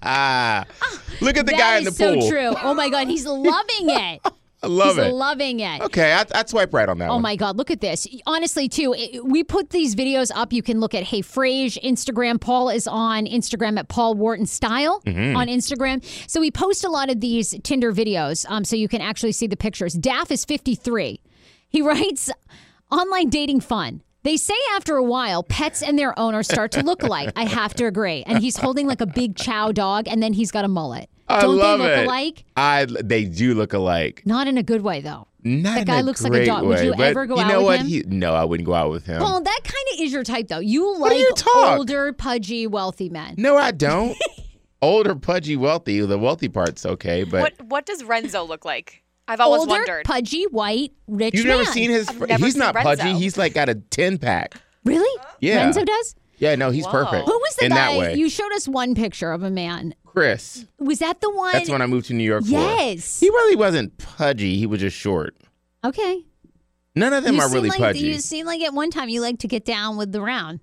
[0.03, 0.67] Ah,
[1.23, 2.29] look at the That guy in the is so pool.
[2.29, 2.55] true.
[2.63, 4.21] Oh my God, he's loving it.
[4.63, 5.13] I love he's it.
[5.13, 5.81] loving it.
[5.83, 7.23] okay, I, I'd swipe right on that Oh one.
[7.23, 8.07] my God, look at this.
[8.27, 10.53] Honestly, too, it- we put these videos up.
[10.53, 12.41] You can look at Hey Frage Instagram.
[12.41, 15.37] Paul is on Instagram at Paul Wharton Style Mm-hmm.
[15.37, 16.05] on Instagram.
[16.31, 19.47] So we post a lot of these Tinder videos um, so you can actually see
[19.49, 19.95] the pictures.
[19.95, 21.21] Daff is 53.
[21.69, 22.31] He writes,
[22.91, 24.03] online dating fun.
[24.25, 27.33] They say after a while, pets and their owners start to look alike.
[27.35, 28.23] I have to agree.
[28.25, 31.11] And he's holding like a big chow dog, and then he's got a mullet.
[31.29, 32.05] I Don't love they look it.
[32.07, 32.45] alike?
[32.57, 34.23] I they do look alike.
[34.25, 35.27] Not in a good way, though.
[35.45, 36.65] Not That in guy a looks like a great dog.
[36.65, 37.81] Would you ever go you out know with what?
[37.81, 37.87] him?
[37.87, 39.21] He, no, I wouldn't go out with him.
[39.21, 40.59] Well, that kind of is your type, though.
[40.61, 41.79] You do like you talk?
[41.79, 43.35] older, pudgy, wealthy men.
[43.39, 44.17] no, I don't.
[44.83, 46.01] Older, pudgy, wealthy.
[46.01, 49.05] The wealthy part's okay, but What what does Renzo look like?
[49.29, 50.05] I've always older, wondered.
[50.05, 51.59] pudgy, white, rich you've man.
[51.59, 52.11] never seen his.
[52.11, 53.13] fr- never He's seen not pudgy.
[53.15, 54.55] He's like got a ten pack.
[54.85, 55.23] Really?
[55.41, 55.59] Yeah.
[55.59, 56.17] Renzo does?
[56.39, 56.91] Yeah, no, he's Whoa.
[57.05, 57.27] perfect.
[57.29, 57.77] Who was the in guy?
[57.93, 58.15] that way?
[58.17, 59.95] You showed us one picture of a man.
[60.13, 60.67] Chris.
[60.79, 61.53] Was that the one?
[61.53, 62.45] That's when I moved to New York.
[62.47, 63.19] Yes.
[63.19, 63.25] For.
[63.25, 64.57] He really wasn't pudgy.
[64.59, 65.37] He was just short.
[65.85, 66.25] Okay.
[66.95, 68.01] None of them you are really like, pudgy.
[68.01, 70.61] You seem like at one time you like to get down with the round.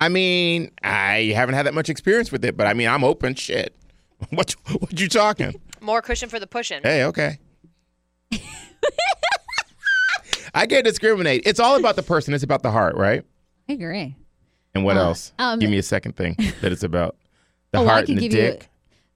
[0.00, 3.34] I mean, I haven't had that much experience with it, but I mean, I'm open.
[3.34, 3.76] Shit.
[4.30, 5.54] What what you talking?
[5.80, 6.80] More cushion for the pushing.
[6.84, 7.38] Hey, okay.
[10.54, 11.42] I can't discriminate.
[11.46, 12.34] It's all about the person.
[12.34, 13.24] It's about the heart, right?
[13.68, 14.16] I agree.
[14.74, 15.32] And what Uh, else?
[15.38, 17.16] um, Give me a second thing that it's about.
[17.72, 18.62] The oh, I heart could and the give dick.
[18.62, 18.68] you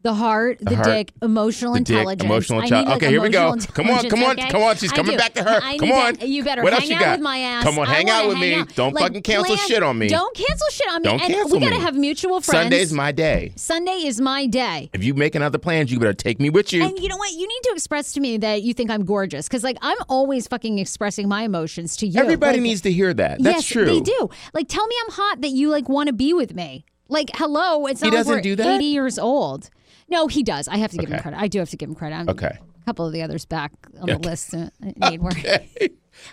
[0.07, 2.25] the heart, the, heart, dick, emotional the dick, intelligence.
[2.25, 2.89] emotional intelligence.
[2.91, 3.57] like, Okay, here we go.
[3.75, 4.77] Come on, come on, intelligence, come on.
[4.77, 5.61] She's coming back to her.
[5.79, 6.15] Come on.
[6.15, 7.11] that- You better What else hang you out got?
[7.19, 7.65] with my ass.
[7.65, 8.55] Come on, hang out with hang me.
[8.55, 8.75] out.
[8.77, 10.07] Don't Like, fucking cancel plan- shit on me.
[10.09, 11.09] Don't cancel shit on me.
[11.09, 11.83] Don't and cancel we gotta me.
[11.83, 12.63] have mutual friends.
[12.65, 13.53] Sunday's my day.
[13.57, 14.91] Sunday is my day.
[14.93, 16.85] If you making other plans, you better take me with you.
[16.85, 17.33] And you know what?
[17.33, 20.47] You need to express to me that you think I'm gorgeous because, like, I'm always
[20.47, 22.21] fucking expressing my emotions to you.
[22.21, 23.43] Everybody Like, needs to hear that.
[23.43, 23.85] That's yes, true.
[23.87, 24.31] They do.
[24.55, 26.85] Like, tell me I'm hot that you like want to be with me.
[27.09, 28.67] Like, hello, it's He not like we're do that?
[28.77, 29.71] 80 years old.
[30.09, 30.69] No, he does.
[30.69, 31.39] I have to give him credit.
[31.39, 32.17] I do have to give him credit.
[32.17, 32.59] I'm, Okay.
[32.59, 34.69] A couple of the others back on the list uh,
[35.11, 35.35] need work.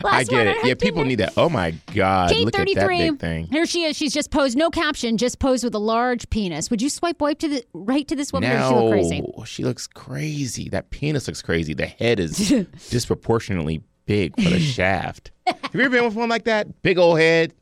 [0.05, 0.57] I get it.
[0.63, 1.34] I Yeah, people need that.
[1.36, 2.30] Oh my God.
[2.30, 3.09] Kate Look at that 33.
[3.09, 3.47] big thing.
[3.47, 3.97] Here she is.
[3.97, 6.69] She's just posed, no caption, just posed with a large penis.
[6.69, 9.24] Would you swipe wipe to the right to this woman or does she look crazy?
[9.45, 10.69] She looks crazy.
[10.69, 11.74] That penis looks crazy.
[11.74, 12.38] The head is
[12.89, 15.32] disproportionately big for the shaft.
[15.47, 16.82] Have you ever been with one like that?
[16.82, 17.53] Big old head,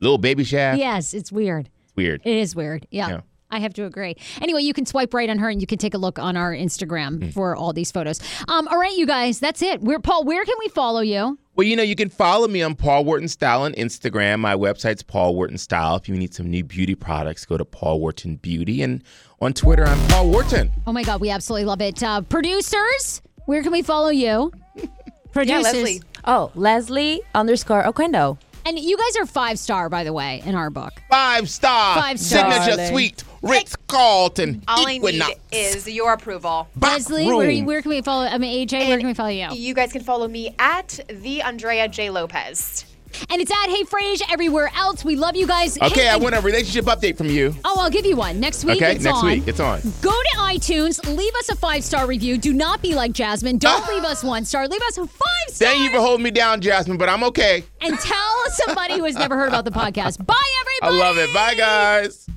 [0.00, 0.78] little baby shaft.
[0.78, 1.68] Yes, it's weird.
[1.84, 2.22] It's Weird.
[2.24, 2.86] It is weird.
[2.90, 3.08] Yeah.
[3.08, 3.20] Yeah.
[3.50, 4.16] I have to agree.
[4.42, 6.52] Anyway, you can swipe right on her and you can take a look on our
[6.52, 7.28] Instagram Hmm.
[7.30, 8.20] for all these photos.
[8.46, 9.80] Um, all right, you guys, that's it.
[9.80, 11.38] We're Paul, where can we follow you?
[11.56, 14.38] Well, you know, you can follow me on Paul Wharton Style on Instagram.
[14.38, 15.96] My website's Paul Wharton Style.
[15.96, 18.80] If you need some new beauty products, go to Paul Wharton Beauty.
[18.82, 19.02] And
[19.40, 20.70] on Twitter, I'm Paul Wharton.
[20.86, 22.00] Oh my God, we absolutely love it.
[22.02, 24.52] Uh, producers, where can we follow you?
[25.32, 25.64] Producers.
[25.64, 26.02] Leslie.
[26.24, 28.38] Oh, Leslie underscore Oquendo.
[28.68, 30.92] And you guys are five star, by the way, in our book.
[31.08, 32.02] Five star.
[32.02, 32.52] Five star.
[32.52, 32.92] Signature Darling.
[32.92, 33.24] suite.
[33.40, 34.62] Ritz Carlton.
[34.68, 36.68] All I need is your approval.
[36.78, 38.26] Leslie, where, where can we follow?
[38.26, 39.48] I mean, AJ, where can we follow you?
[39.54, 42.84] You guys can follow me at the Andrea J Lopez.
[43.30, 45.04] And it's at Hey Frage everywhere else.
[45.04, 45.76] We love you guys.
[45.78, 47.54] Okay, Hey, I want a relationship update from you.
[47.64, 48.76] Oh, I'll give you one next week.
[48.82, 49.26] Okay, next on.
[49.26, 49.46] week.
[49.46, 49.80] It's on.
[50.02, 52.38] Go to iTunes, leave us a five star review.
[52.38, 53.58] Do not be like Jasmine.
[53.68, 54.68] Don't leave us one star.
[54.68, 55.68] Leave us a five star.
[55.70, 57.64] Thank you for holding me down, Jasmine, but I'm okay.
[57.80, 58.34] And tell
[58.66, 60.24] somebody who has never heard about the podcast.
[60.24, 61.02] Bye, everybody.
[61.02, 61.32] I love it.
[61.34, 62.28] Bye, guys.